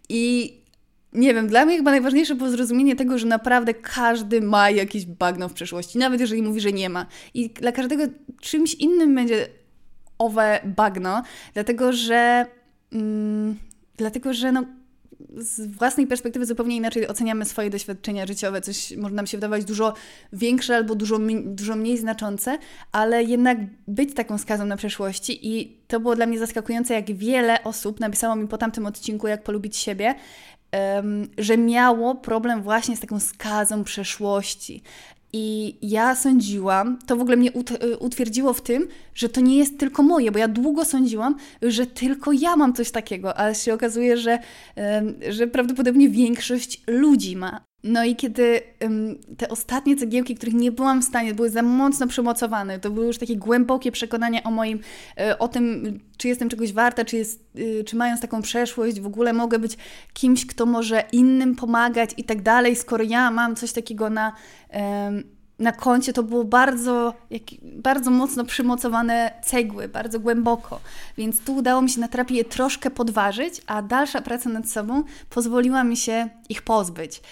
I 0.09 0.60
nie 1.13 1.35
wiem, 1.35 1.49
dla 1.49 1.65
mnie 1.65 1.77
chyba 1.77 1.91
najważniejsze 1.91 2.35
było 2.35 2.51
zrozumienie 2.51 2.97
tego, 2.97 3.19
że 3.19 3.27
naprawdę 3.27 3.75
każdy 3.75 4.41
ma 4.41 4.71
jakieś 4.71 5.07
bagno 5.07 5.49
w 5.49 5.53
przeszłości, 5.53 5.99
nawet 5.99 6.21
jeżeli 6.21 6.43
mówi, 6.43 6.61
że 6.61 6.73
nie 6.73 6.91
ma. 6.91 7.07
I 7.35 7.51
dla 7.51 7.73
każdego 7.73 8.05
czymś 8.41 8.75
innym 8.75 9.15
będzie 9.15 9.47
owe 10.19 10.61
bagno, 10.65 11.23
dlatego 11.55 11.93
że. 11.93 12.47
Mm, 12.93 13.57
dlatego, 13.97 14.35
że 14.35 14.53
no, 14.53 14.65
z 15.37 15.77
własnej 15.77 16.07
perspektywy 16.07 16.47
zupełnie 16.47 16.77
inaczej 16.77 17.09
oceniamy 17.09 17.45
swoje 17.45 17.71
doświadczenia 17.71 18.27
życiowe. 18.27 18.61
Coś 18.61 18.97
może 18.97 19.15
nam 19.15 19.27
się 19.27 19.37
wydawać 19.37 19.65
dużo 19.65 19.95
większe 20.33 20.77
albo 20.77 20.95
dużo, 20.95 21.19
dużo 21.45 21.77
mniej 21.77 21.99
znaczące, 21.99 22.59
ale 22.93 23.25
jednak 23.25 23.59
być 23.89 24.15
taką 24.15 24.39
skazą 24.39 24.67
na 24.67 24.77
przeszłości 24.77 25.49
i 25.49 25.77
to 25.89 26.01
było 26.01 26.17
dla 26.17 26.27
mnie 26.27 26.39
zaskakujące, 26.39 26.95
jak 26.95 27.13
wiele 27.13 27.65
osób 27.65 28.01
napisało 28.01 28.37
mi 28.37 28.49
po 28.49 28.59
tamtym 28.59 28.87
odcinku, 28.87 29.29
jak 29.29 29.43
polubić 29.43 29.77
siebie, 29.77 30.15
że 31.39 31.59
miało 31.59 32.15
problem 32.15 32.63
właśnie 32.63 32.97
z 32.97 33.01
taką 33.01 33.21
skazą 33.21 33.85
przeszłości. 33.85 34.83
I 35.33 35.77
ja 35.83 36.15
sądziłam, 36.15 36.99
to 37.07 37.17
w 37.17 37.21
ogóle 37.21 37.37
mnie 37.37 37.51
utwierdziło 38.01 38.53
w 38.53 38.63
tym, 38.63 38.89
że 39.15 39.29
to 39.29 39.41
nie 39.41 39.57
jest 39.57 39.79
tylko 39.79 40.03
moje, 40.03 40.33
bo 40.33 40.39
ja 40.39 40.49
długo 40.49 40.85
sądziłam, 40.85 41.37
że 41.63 41.87
tylko 41.87 42.33
ja 42.33 42.57
mam 42.57 42.73
coś 42.73 42.91
takiego, 42.91 43.37
ale 43.37 43.55
się 43.55 43.75
okazuje, 43.75 44.17
że, 44.17 44.39
że 45.29 45.47
prawdopodobnie 45.47 46.09
większość 46.09 46.83
ludzi 46.87 47.37
ma. 47.37 47.70
No 47.85 48.05
i 48.05 48.17
kiedy 48.17 48.61
um, 48.81 49.19
te 49.37 49.49
ostatnie 49.49 49.97
cegiełki, 49.97 50.35
których 50.35 50.55
nie 50.55 50.73
byłam 50.73 51.03
w 51.03 51.05
stanie, 51.05 51.35
były 51.35 51.51
za 51.51 51.63
mocno 51.63 52.07
przymocowane, 52.07 52.79
to 52.79 52.91
były 52.91 53.07
już 53.07 53.19
takie 53.19 53.37
głębokie 53.37 53.93
przekonania 53.93 54.43
o 54.43 54.51
moim, 54.51 54.81
e, 55.19 55.39
o 55.39 55.49
tym, 55.49 55.99
czy 56.17 56.29
jestem 56.29 56.49
czegoś 56.49 56.73
warta, 56.73 57.05
czy, 57.05 57.17
jest, 57.17 57.45
e, 57.81 57.85
czy 57.85 57.97
mając 57.97 58.21
taką 58.21 58.43
przeszłość 58.43 59.01
w 59.01 59.07
ogóle 59.07 59.33
mogę 59.33 59.59
być 59.59 59.79
kimś, 60.13 60.47
kto 60.47 60.67
może 60.67 61.05
innym 61.13 61.57
pomagać 61.57 62.11
i 62.17 62.25
tak 62.25 62.43
dalej, 62.43 62.77
skoro 62.77 63.05
ja 63.05 63.31
mam 63.31 63.57
coś 63.57 63.73
takiego 63.73 64.11
na, 64.11 64.33
na 65.59 65.73
koncie 65.73 66.13
to 66.13 66.23
było 66.23 66.45
bardzo, 66.45 67.15
jak, 67.31 67.43
bardzo 67.63 68.11
mocno 68.11 68.45
przymocowane 68.45 69.33
cegły, 69.45 69.89
bardzo 69.89 70.21
głęboko. 70.21 70.81
Więc 71.19 71.41
tu 71.41 71.57
udało 71.57 71.83
mi 71.83 71.91
się 71.91 72.01
na 72.01 72.09
terapii 72.09 72.37
je 72.37 72.45
troszkę 72.45 72.91
podważyć, 72.91 73.63
a 73.67 73.83
dalsza 73.83 74.23
praca 74.23 74.51
nad 74.51 74.71
sobą 74.71 75.03
pozwoliła 75.31 75.85
mi 75.85 75.97
się 75.97 76.29
ich 76.49 76.63
pozbyć. 76.63 77.23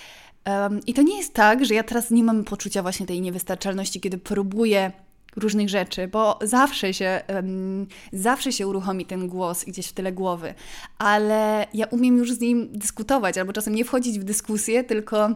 Um, 0.48 0.80
I 0.86 0.94
to 0.94 1.02
nie 1.02 1.16
jest 1.16 1.34
tak, 1.34 1.64
że 1.64 1.74
ja 1.74 1.82
teraz 1.82 2.10
nie 2.10 2.24
mam 2.24 2.44
poczucia 2.44 2.82
właśnie 2.82 3.06
tej 3.06 3.20
niewystarczalności, 3.20 4.00
kiedy 4.00 4.18
próbuję 4.18 4.92
różnych 5.36 5.68
rzeczy, 5.68 6.08
bo 6.08 6.38
zawsze 6.42 6.94
się, 6.94 7.20
um, 7.28 7.86
zawsze 8.12 8.52
się 8.52 8.66
uruchomi 8.66 9.06
ten 9.06 9.28
głos 9.28 9.64
gdzieś 9.64 9.86
w 9.86 9.92
tyle 9.92 10.12
głowy, 10.12 10.54
ale 10.98 11.66
ja 11.74 11.86
umiem 11.86 12.16
już 12.16 12.32
z 12.32 12.40
nim 12.40 12.68
dyskutować, 12.72 13.38
albo 13.38 13.52
czasem 13.52 13.74
nie 13.74 13.84
wchodzić 13.84 14.18
w 14.18 14.24
dyskusję, 14.24 14.84
tylko 14.84 15.30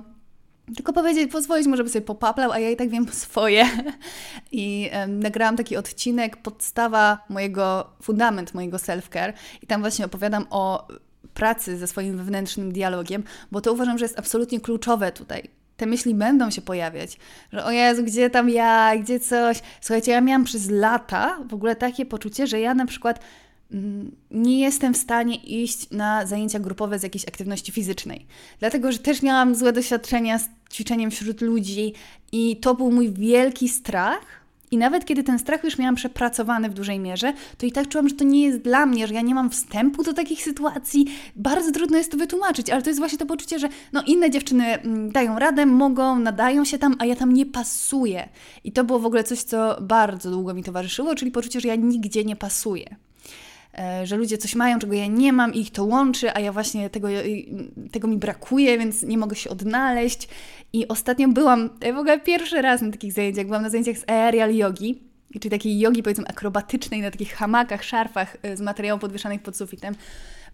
tylko 0.76 0.92
powiedzieć, 0.92 1.32
pozwolić 1.32 1.66
mu, 1.66 1.76
żeby 1.76 1.88
sobie 1.88 2.04
popaplał, 2.04 2.52
a 2.52 2.58
ja 2.58 2.70
i 2.70 2.76
tak 2.76 2.88
wiem 2.88 3.08
swoje. 3.08 3.66
I 4.52 4.90
um, 4.92 5.18
nagrałam 5.18 5.56
taki 5.56 5.76
odcinek, 5.76 6.36
podstawa 6.36 7.24
mojego, 7.28 7.90
fundament 8.02 8.54
mojego 8.54 8.76
self-care 8.76 9.32
i 9.62 9.66
tam 9.66 9.80
właśnie 9.80 10.04
opowiadam 10.04 10.46
o 10.50 10.88
pracy 11.34 11.78
ze 11.78 11.86
swoim 11.86 12.16
wewnętrznym 12.16 12.72
dialogiem, 12.72 13.22
bo 13.52 13.60
to 13.60 13.72
uważam, 13.72 13.98
że 13.98 14.04
jest 14.04 14.18
absolutnie 14.18 14.60
kluczowe 14.60 15.12
tutaj. 15.12 15.48
Te 15.76 15.86
myśli 15.86 16.14
będą 16.14 16.50
się 16.50 16.62
pojawiać, 16.62 17.18
że 17.52 17.64
o 17.64 17.70
Jezu, 17.70 18.04
gdzie 18.04 18.30
tam 18.30 18.50
ja, 18.50 18.96
gdzie 18.96 19.20
coś. 19.20 19.60
Słuchajcie, 19.80 20.12
ja 20.12 20.20
miałam 20.20 20.44
przez 20.44 20.70
lata 20.70 21.38
w 21.48 21.54
ogóle 21.54 21.76
takie 21.76 22.06
poczucie, 22.06 22.46
że 22.46 22.60
ja 22.60 22.74
na 22.74 22.86
przykład 22.86 23.20
mm, 23.72 24.16
nie 24.30 24.60
jestem 24.60 24.94
w 24.94 24.96
stanie 24.96 25.36
iść 25.36 25.90
na 25.90 26.26
zajęcia 26.26 26.58
grupowe 26.58 26.98
z 26.98 27.02
jakiejś 27.02 27.28
aktywności 27.28 27.72
fizycznej. 27.72 28.26
Dlatego, 28.58 28.92
że 28.92 28.98
też 28.98 29.22
miałam 29.22 29.54
złe 29.54 29.72
doświadczenia 29.72 30.38
z 30.38 30.48
ćwiczeniem 30.72 31.10
wśród 31.10 31.40
ludzi 31.40 31.92
i 32.32 32.56
to 32.56 32.74
był 32.74 32.92
mój 32.92 33.12
wielki 33.12 33.68
strach, 33.68 34.41
i 34.72 34.76
nawet 34.76 35.04
kiedy 35.04 35.22
ten 35.22 35.38
strach 35.38 35.64
już 35.64 35.78
miałam 35.78 35.94
przepracowany 35.94 36.68
w 36.70 36.74
dużej 36.74 36.98
mierze, 36.98 37.32
to 37.58 37.66
i 37.66 37.72
tak 37.72 37.88
czułam, 37.88 38.08
że 38.08 38.14
to 38.14 38.24
nie 38.24 38.44
jest 38.44 38.58
dla 38.58 38.86
mnie, 38.86 39.06
że 39.06 39.14
ja 39.14 39.20
nie 39.20 39.34
mam 39.34 39.50
wstępu 39.50 40.02
do 40.02 40.12
takich 40.12 40.42
sytuacji. 40.42 41.06
Bardzo 41.36 41.72
trudno 41.72 41.98
jest 41.98 42.10
to 42.10 42.16
wytłumaczyć, 42.16 42.70
ale 42.70 42.82
to 42.82 42.90
jest 42.90 43.00
właśnie 43.00 43.18
to 43.18 43.26
poczucie, 43.26 43.58
że 43.58 43.68
no 43.92 44.02
inne 44.06 44.30
dziewczyny 44.30 44.64
mm, 44.64 45.12
dają 45.12 45.38
radę, 45.38 45.66
mogą, 45.66 46.18
nadają 46.18 46.64
się 46.64 46.78
tam, 46.78 46.96
a 46.98 47.04
ja 47.04 47.16
tam 47.16 47.32
nie 47.32 47.46
pasuję. 47.46 48.28
I 48.64 48.72
to 48.72 48.84
było 48.84 48.98
w 48.98 49.06
ogóle 49.06 49.24
coś, 49.24 49.42
co 49.42 49.78
bardzo 49.80 50.30
długo 50.30 50.54
mi 50.54 50.64
towarzyszyło, 50.64 51.14
czyli 51.14 51.30
poczucie, 51.30 51.60
że 51.60 51.68
ja 51.68 51.74
nigdzie 51.74 52.24
nie 52.24 52.36
pasuję. 52.36 52.96
E, 53.78 54.06
że 54.06 54.16
ludzie 54.16 54.38
coś 54.38 54.54
mają, 54.54 54.78
czego 54.78 54.92
ja 54.92 55.06
nie 55.06 55.32
mam 55.32 55.54
i 55.54 55.60
ich 55.60 55.70
to 55.70 55.84
łączy, 55.84 56.34
a 56.34 56.40
ja 56.40 56.52
właśnie 56.52 56.90
tego, 56.90 57.08
tego 57.92 58.08
mi 58.08 58.16
brakuje, 58.16 58.78
więc 58.78 59.02
nie 59.02 59.18
mogę 59.18 59.36
się 59.36 59.50
odnaleźć. 59.50 60.28
I 60.72 60.88
ostatnio 60.88 61.28
byłam, 61.28 61.70
e, 61.80 61.92
w 61.92 61.98
ogóle 61.98 62.20
pierwszy 62.20 62.62
raz 62.62 62.82
na 62.82 62.90
takich 62.90 63.12
zajęciach, 63.12 63.46
byłam 63.46 63.62
na 63.62 63.70
zajęciach 63.70 63.98
z 63.98 64.04
aerial 64.10 64.54
yogi, 64.54 65.02
czyli 65.40 65.50
takiej 65.50 65.78
jogi 65.78 66.02
powiedzmy 66.02 66.26
akrobatycznej, 66.26 67.00
na 67.00 67.10
takich 67.10 67.32
hamakach, 67.34 67.84
szarfach 67.84 68.36
e, 68.42 68.56
z 68.56 68.60
materiałów 68.60 69.00
podwieszanych 69.00 69.42
pod 69.42 69.56
sufitem. 69.56 69.94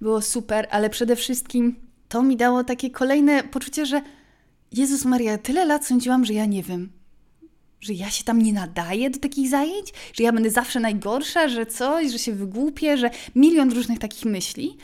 Było 0.00 0.22
super, 0.22 0.68
ale 0.70 0.90
przede 0.90 1.16
wszystkim 1.16 1.76
to 2.08 2.22
mi 2.22 2.36
dało 2.36 2.64
takie 2.64 2.90
kolejne 2.90 3.42
poczucie, 3.42 3.86
że 3.86 4.00
Jezus 4.72 5.04
Maria, 5.04 5.38
tyle 5.38 5.64
lat 5.64 5.86
sądziłam, 5.86 6.24
że 6.24 6.32
ja 6.32 6.46
nie 6.46 6.62
wiem, 6.62 6.97
że 7.80 7.92
ja 7.92 8.10
się 8.10 8.24
tam 8.24 8.42
nie 8.42 8.52
nadaję 8.52 9.10
do 9.10 9.18
takich 9.18 9.48
zajęć, 9.48 9.92
że 10.12 10.24
ja 10.24 10.32
będę 10.32 10.50
zawsze 10.50 10.80
najgorsza, 10.80 11.48
że 11.48 11.66
coś, 11.66 12.12
że 12.12 12.18
się 12.18 12.32
wygłupię, 12.32 12.96
że 12.96 13.10
milion 13.34 13.72
różnych 13.72 13.98
takich 13.98 14.24
myśli. 14.24 14.76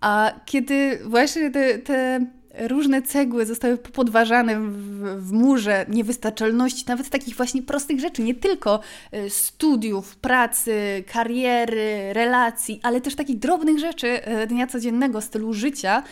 A 0.00 0.32
kiedy 0.46 1.00
właśnie 1.04 1.50
te, 1.50 1.78
te 1.78 2.26
różne 2.54 3.02
cegły 3.02 3.46
zostały 3.46 3.76
podważane 3.76 4.60
w, 4.60 4.72
w, 5.26 5.32
murze 5.32 5.86
niewystarczalności, 5.88 6.84
nawet 6.88 7.08
takich 7.08 7.36
właśnie 7.36 7.62
prostych 7.62 8.00
rzeczy, 8.00 8.22
nie 8.22 8.34
tylko 8.34 8.80
y, 9.14 9.30
studiów, 9.30 10.16
pracy, 10.16 11.04
kariery, 11.12 12.12
relacji, 12.12 12.80
ale 12.82 13.00
też 13.00 13.14
takich 13.14 13.38
drobnych 13.38 13.78
rzeczy 13.78 14.06
y, 14.42 14.46
dnia 14.46 14.66
codziennego, 14.66 15.20
stylu 15.20 15.52
życia, 15.52 16.02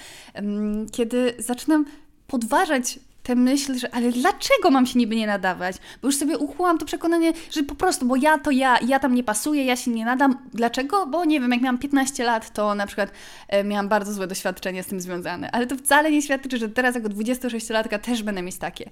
kiedy 0.93 1.35
zaczynam 1.39 1.85
podważać 2.27 2.99
tę 3.29 3.35
myśl, 3.35 3.79
że 3.79 3.95
ale 3.95 4.13
dlaczego 4.13 4.71
mam 4.71 4.87
się 4.87 4.99
niby 4.99 5.17
nie 5.17 5.27
nadawać? 5.27 5.77
Bo 6.03 6.09
już 6.09 6.17
sobie 6.17 6.39
uchłam 6.39 6.79
to 6.79 6.87
przekonanie, 6.87 7.33
że 7.51 7.63
po 7.63 7.75
prostu, 7.75 8.07
bo 8.07 8.17
ja 8.17 8.39
to 8.39 8.51
ja, 8.51 8.79
ja 8.87 8.99
tam 8.99 9.15
nie 9.15 9.25
pasuję, 9.25 9.65
ja 9.65 9.77
się 9.77 9.91
nie 9.91 10.05
nadam. 10.05 10.39
Dlaczego? 10.55 11.07
Bo 11.07 11.25
nie 11.25 11.41
wiem, 11.41 11.51
jak 11.51 11.61
miałam 11.61 11.79
15 11.79 12.25
lat, 12.25 12.53
to 12.53 12.75
na 12.75 12.87
przykład 12.87 13.13
e, 13.49 13.65
miałam 13.65 13.89
bardzo 13.89 14.13
złe 14.13 14.27
doświadczenie 14.27 14.83
z 14.83 14.87
tym 14.87 15.01
związane. 15.01 15.51
Ale 15.51 15.67
to 15.67 15.77
wcale 15.77 16.11
nie 16.11 16.23
świadczy, 16.23 16.59
że 16.59 16.69
teraz 16.69 16.95
jako 16.95 17.09
26-latka 17.09 17.99
też 17.99 18.23
będę 18.23 18.43
mieć 18.43 18.59
takie. 18.59 18.91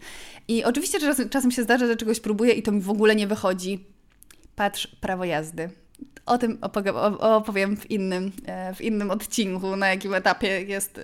I 0.49 0.65
oczywiście 0.65 1.01
czasem, 1.01 1.29
czasem 1.29 1.51
się 1.51 1.63
zdarza, 1.63 1.87
że 1.87 1.97
czegoś 1.97 2.21
próbuję 2.21 2.53
i 2.53 2.63
to 2.63 2.73
mi 2.73 2.81
w 2.81 2.91
ogóle 2.91 3.17
nie 3.17 3.27
wychodzi. 3.27 3.85
Patrz, 4.57 4.87
prawo 4.87 5.25
jazdy. 5.25 5.71
O 6.27 6.39
tym 6.39 6.59
opowiem 7.21 7.77
w 7.77 7.91
innym, 7.91 8.33
e, 8.47 8.75
w 8.75 8.81
innym 8.81 9.11
odcinku, 9.11 9.77
na 9.77 9.89
jakim 9.89 10.15
etapie 10.15 10.63
jest, 10.63 11.01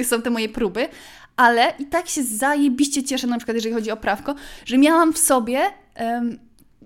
e, 0.00 0.04
są 0.10 0.22
te 0.22 0.30
moje 0.30 0.48
próby, 0.48 0.88
ale 1.36 1.74
i 1.78 1.86
tak 1.86 2.08
się 2.08 2.22
zajebiście 2.22 3.02
cieszę, 3.02 3.26
na 3.26 3.36
przykład 3.36 3.54
jeżeli 3.54 3.74
chodzi 3.74 3.90
o 3.90 3.96
prawko, 3.96 4.34
że 4.64 4.78
miałam 4.78 5.12
w 5.12 5.18
sobie 5.18 5.60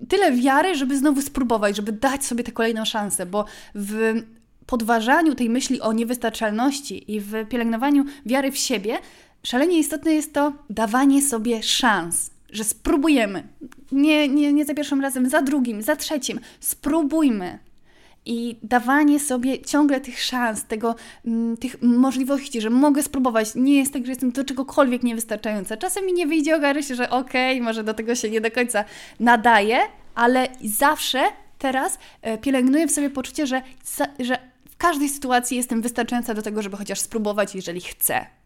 tyle 0.09 0.31
wiary, 0.31 0.75
żeby 0.75 0.97
znowu 0.97 1.21
spróbować, 1.21 1.75
żeby 1.75 1.91
dać 1.91 2.25
sobie 2.25 2.43
tę 2.43 2.51
kolejną 2.51 2.85
szansę, 2.85 3.25
bo 3.25 3.45
w 3.75 4.13
podważaniu 4.65 5.35
tej 5.35 5.49
myśli 5.49 5.81
o 5.81 5.93
niewystarczalności 5.93 7.11
i 7.15 7.19
w 7.21 7.33
pielęgnowaniu 7.49 8.05
wiary 8.25 8.51
w 8.51 8.57
siebie 8.57 8.97
szalenie 9.43 9.79
istotne 9.79 10.13
jest 10.13 10.33
to 10.33 10.53
dawanie 10.69 11.21
sobie 11.21 11.63
szans 11.63 12.36
że 12.51 12.63
spróbujemy. 12.63 13.47
Nie, 13.91 14.27
nie, 14.27 14.53
nie 14.53 14.65
za 14.65 14.73
pierwszym 14.73 15.01
razem, 15.01 15.29
za 15.29 15.41
drugim, 15.41 15.81
za 15.81 15.95
trzecim. 15.95 16.39
Spróbujmy. 16.59 17.59
I 18.25 18.55
dawanie 18.63 19.19
sobie 19.19 19.61
ciągle 19.61 20.01
tych 20.01 20.21
szans, 20.21 20.65
tego, 20.65 20.95
mm, 21.25 21.57
tych 21.57 21.81
możliwości, 21.81 22.61
że 22.61 22.69
mogę 22.69 23.03
spróbować. 23.03 23.55
Nie 23.55 23.77
jest 23.79 23.93
tak, 23.93 24.05
że 24.05 24.11
jestem 24.11 24.31
do 24.31 24.43
czegokolwiek 24.43 25.03
niewystarczająca. 25.03 25.77
Czasem 25.77 26.05
mi 26.05 26.13
nie 26.13 26.27
wyjdzie, 26.27 26.55
okaże 26.55 26.83
się, 26.83 26.95
że 26.95 27.09
okej, 27.09 27.55
okay, 27.55 27.65
może 27.65 27.83
do 27.83 27.93
tego 27.93 28.15
się 28.15 28.29
nie 28.29 28.41
do 28.41 28.51
końca 28.51 28.83
nadaje, 29.19 29.79
ale 30.15 30.47
zawsze 30.63 31.21
teraz 31.57 31.99
e, 32.21 32.37
pielęgnuję 32.37 32.87
w 32.87 32.91
sobie 32.91 33.09
poczucie, 33.09 33.47
że, 33.47 33.61
że 34.19 34.37
w 34.69 34.77
każdej 34.77 35.09
sytuacji 35.09 35.57
jestem 35.57 35.81
wystarczająca 35.81 36.33
do 36.33 36.41
tego, 36.41 36.61
żeby 36.61 36.77
chociaż 36.77 36.99
spróbować, 36.99 37.55
jeżeli 37.55 37.81
chcę 37.81 38.36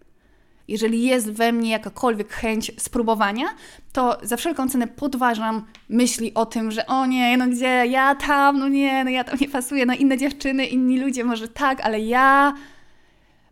jeżeli 0.71 1.03
jest 1.03 1.31
we 1.31 1.51
mnie 1.51 1.71
jakakolwiek 1.71 2.33
chęć 2.33 2.71
spróbowania, 2.77 3.45
to 3.93 4.17
za 4.23 4.37
wszelką 4.37 4.69
cenę 4.69 4.87
podważam 4.87 5.65
myśli 5.89 6.33
o 6.33 6.45
tym, 6.45 6.71
że 6.71 6.85
o 6.85 7.05
nie, 7.05 7.37
no 7.37 7.47
gdzie 7.47 7.85
ja 7.87 8.15
tam, 8.15 8.59
no 8.59 8.67
nie, 8.67 9.03
no 9.03 9.09
ja 9.09 9.23
tam 9.23 9.37
nie 9.41 9.49
pasuję, 9.49 9.85
no 9.85 9.93
inne 9.93 10.17
dziewczyny, 10.17 10.65
inni 10.65 10.99
ludzie 10.99 11.23
może 11.23 11.47
tak, 11.47 11.81
ale 11.81 11.99
ja... 11.99 12.53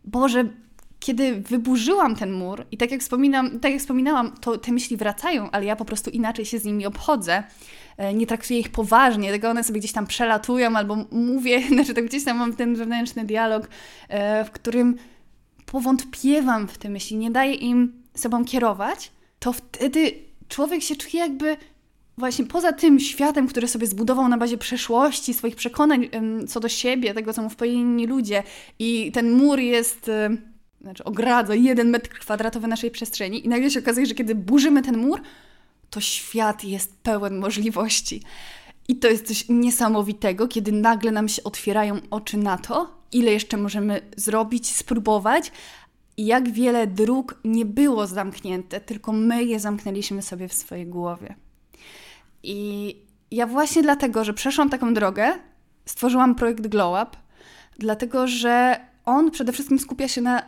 Boże, 0.04 0.44
kiedy 1.00 1.40
wyburzyłam 1.40 2.16
ten 2.16 2.32
mur 2.32 2.66
i 2.70 2.76
tak 2.76 2.90
jak, 2.90 3.00
wspominam, 3.00 3.60
tak 3.60 3.72
jak 3.72 3.80
wspominałam, 3.80 4.32
to 4.40 4.58
te 4.58 4.72
myśli 4.72 4.96
wracają, 4.96 5.50
ale 5.50 5.64
ja 5.64 5.76
po 5.76 5.84
prostu 5.84 6.10
inaczej 6.10 6.44
się 6.44 6.58
z 6.58 6.64
nimi 6.64 6.86
obchodzę. 6.86 7.42
E, 7.96 8.14
nie 8.14 8.26
traktuję 8.26 8.60
ich 8.60 8.68
poważnie, 8.68 9.30
tylko 9.30 9.50
one 9.50 9.64
sobie 9.64 9.80
gdzieś 9.80 9.92
tam 9.92 10.06
przelatują 10.06 10.76
albo 10.76 10.96
mówię, 11.10 11.62
znaczy 11.74 11.94
tak 11.94 12.04
gdzieś 12.04 12.24
tam 12.24 12.36
mam 12.36 12.56
ten 12.56 12.74
wewnętrzny 12.74 13.24
dialog, 13.24 13.68
e, 14.08 14.44
w 14.44 14.50
którym 14.50 14.96
powątpiewam 15.70 16.68
w 16.68 16.78
te 16.78 16.88
myśli, 16.88 17.16
nie 17.16 17.30
daję 17.30 17.54
im 17.54 18.02
sobą 18.14 18.44
kierować, 18.44 19.12
to 19.38 19.52
wtedy 19.52 20.12
człowiek 20.48 20.82
się 20.82 20.96
czuje 20.96 21.22
jakby 21.22 21.56
właśnie 22.18 22.44
poza 22.46 22.72
tym 22.72 23.00
światem, 23.00 23.46
który 23.48 23.68
sobie 23.68 23.86
zbudował 23.86 24.28
na 24.28 24.38
bazie 24.38 24.58
przeszłości, 24.58 25.34
swoich 25.34 25.56
przekonań 25.56 26.08
co 26.48 26.60
do 26.60 26.68
siebie, 26.68 27.14
tego, 27.14 27.32
co 27.32 27.42
mu 27.42 27.50
wpojili 27.50 27.78
inni 27.78 28.06
ludzie 28.06 28.42
i 28.78 29.12
ten 29.12 29.32
mur 29.32 29.58
jest, 29.58 30.10
znaczy 30.80 31.04
ogradza 31.04 31.54
jeden 31.54 31.90
metr 31.90 32.08
kwadratowy 32.08 32.68
naszej 32.68 32.90
przestrzeni 32.90 33.46
i 33.46 33.48
nagle 33.48 33.70
się 33.70 33.80
okazuje, 33.80 34.06
że 34.06 34.14
kiedy 34.14 34.34
burzymy 34.34 34.82
ten 34.82 34.98
mur, 34.98 35.20
to 35.90 36.00
świat 36.00 36.64
jest 36.64 36.96
pełen 37.02 37.38
możliwości. 37.38 38.22
I 38.88 38.96
to 38.96 39.08
jest 39.08 39.26
coś 39.26 39.48
niesamowitego, 39.48 40.48
kiedy 40.48 40.72
nagle 40.72 41.10
nam 41.10 41.28
się 41.28 41.44
otwierają 41.44 42.00
oczy 42.10 42.36
na 42.36 42.58
to, 42.58 42.99
ile 43.12 43.32
jeszcze 43.32 43.56
możemy 43.56 44.00
zrobić, 44.16 44.76
spróbować 44.76 45.52
i 46.16 46.26
jak 46.26 46.50
wiele 46.50 46.86
dróg 46.86 47.40
nie 47.44 47.64
było 47.64 48.06
zamknięte, 48.06 48.80
tylko 48.80 49.12
my 49.12 49.44
je 49.44 49.60
zamknęliśmy 49.60 50.22
sobie 50.22 50.48
w 50.48 50.54
swojej 50.54 50.86
głowie. 50.86 51.34
I 52.42 52.96
ja 53.30 53.46
właśnie 53.46 53.82
dlatego, 53.82 54.24
że 54.24 54.34
przeszłam 54.34 54.70
taką 54.70 54.94
drogę, 54.94 55.32
stworzyłam 55.86 56.34
projekt 56.34 56.66
Glow 56.66 57.02
Up, 57.02 57.16
dlatego 57.78 58.26
że 58.26 58.80
on 59.04 59.30
przede 59.30 59.52
wszystkim 59.52 59.78
skupia 59.78 60.08
się 60.08 60.20
na, 60.20 60.42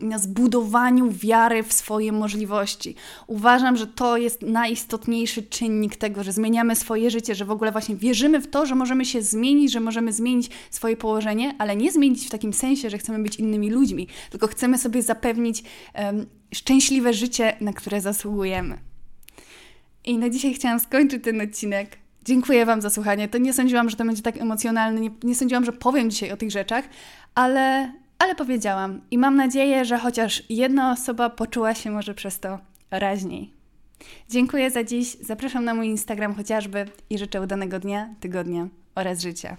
na 0.00 0.18
zbudowaniu 0.18 1.10
wiary 1.10 1.62
w 1.62 1.72
swoje 1.72 2.12
możliwości. 2.12 2.94
Uważam, 3.26 3.76
że 3.76 3.86
to 3.86 4.16
jest 4.16 4.42
najistotniejszy 4.42 5.42
czynnik 5.42 5.96
tego, 5.96 6.22
że 6.22 6.32
zmieniamy 6.32 6.76
swoje 6.76 7.10
życie, 7.10 7.34
że 7.34 7.44
w 7.44 7.50
ogóle 7.50 7.72
właśnie 7.72 7.96
wierzymy 7.96 8.40
w 8.40 8.50
to, 8.50 8.66
że 8.66 8.74
możemy 8.74 9.04
się 9.04 9.22
zmienić, 9.22 9.72
że 9.72 9.80
możemy 9.80 10.12
zmienić 10.12 10.50
swoje 10.70 10.96
położenie, 10.96 11.54
ale 11.58 11.76
nie 11.76 11.92
zmienić 11.92 12.26
w 12.26 12.30
takim 12.30 12.52
sensie, 12.52 12.90
że 12.90 12.98
chcemy 12.98 13.22
być 13.22 13.36
innymi 13.36 13.70
ludźmi, 13.70 14.08
tylko 14.30 14.46
chcemy 14.46 14.78
sobie 14.78 15.02
zapewnić 15.02 15.62
um, 15.94 16.26
szczęśliwe 16.54 17.14
życie, 17.14 17.56
na 17.60 17.72
które 17.72 18.00
zasługujemy. 18.00 18.78
I 20.04 20.18
na 20.18 20.30
dzisiaj 20.30 20.54
chciałam 20.54 20.80
skończyć 20.80 21.24
ten 21.24 21.40
odcinek. 21.40 21.98
Dziękuję 22.24 22.66
Wam 22.66 22.80
za 22.80 22.90
słuchanie. 22.90 23.28
To 23.28 23.38
nie 23.38 23.52
sądziłam, 23.52 23.90
że 23.90 23.96
to 23.96 24.04
będzie 24.04 24.22
tak 24.22 24.36
emocjonalne, 24.36 25.00
nie, 25.00 25.10
nie 25.22 25.34
sądziłam, 25.34 25.64
że 25.64 25.72
powiem 25.72 26.10
dzisiaj 26.10 26.32
o 26.32 26.36
tych 26.36 26.50
rzeczach, 26.50 26.84
ale, 27.34 27.92
ale 28.22 28.34
powiedziałam. 28.34 29.00
I 29.10 29.18
mam 29.18 29.36
nadzieję, 29.36 29.84
że 29.84 29.98
chociaż 29.98 30.42
jedna 30.48 30.92
osoba 30.92 31.30
poczuła 31.30 31.74
się 31.74 31.90
może 31.90 32.14
przez 32.14 32.40
to 32.40 32.58
raźniej. 32.90 33.52
Dziękuję 34.28 34.70
za 34.70 34.84
dziś. 34.84 35.16
Zapraszam 35.20 35.64
na 35.64 35.74
mój 35.74 35.86
Instagram 35.86 36.34
chociażby 36.34 36.84
i 37.10 37.18
życzę 37.18 37.40
udanego 37.40 37.78
dnia, 37.78 38.14
tygodnia 38.20 38.68
oraz 38.94 39.20
życia. 39.20 39.56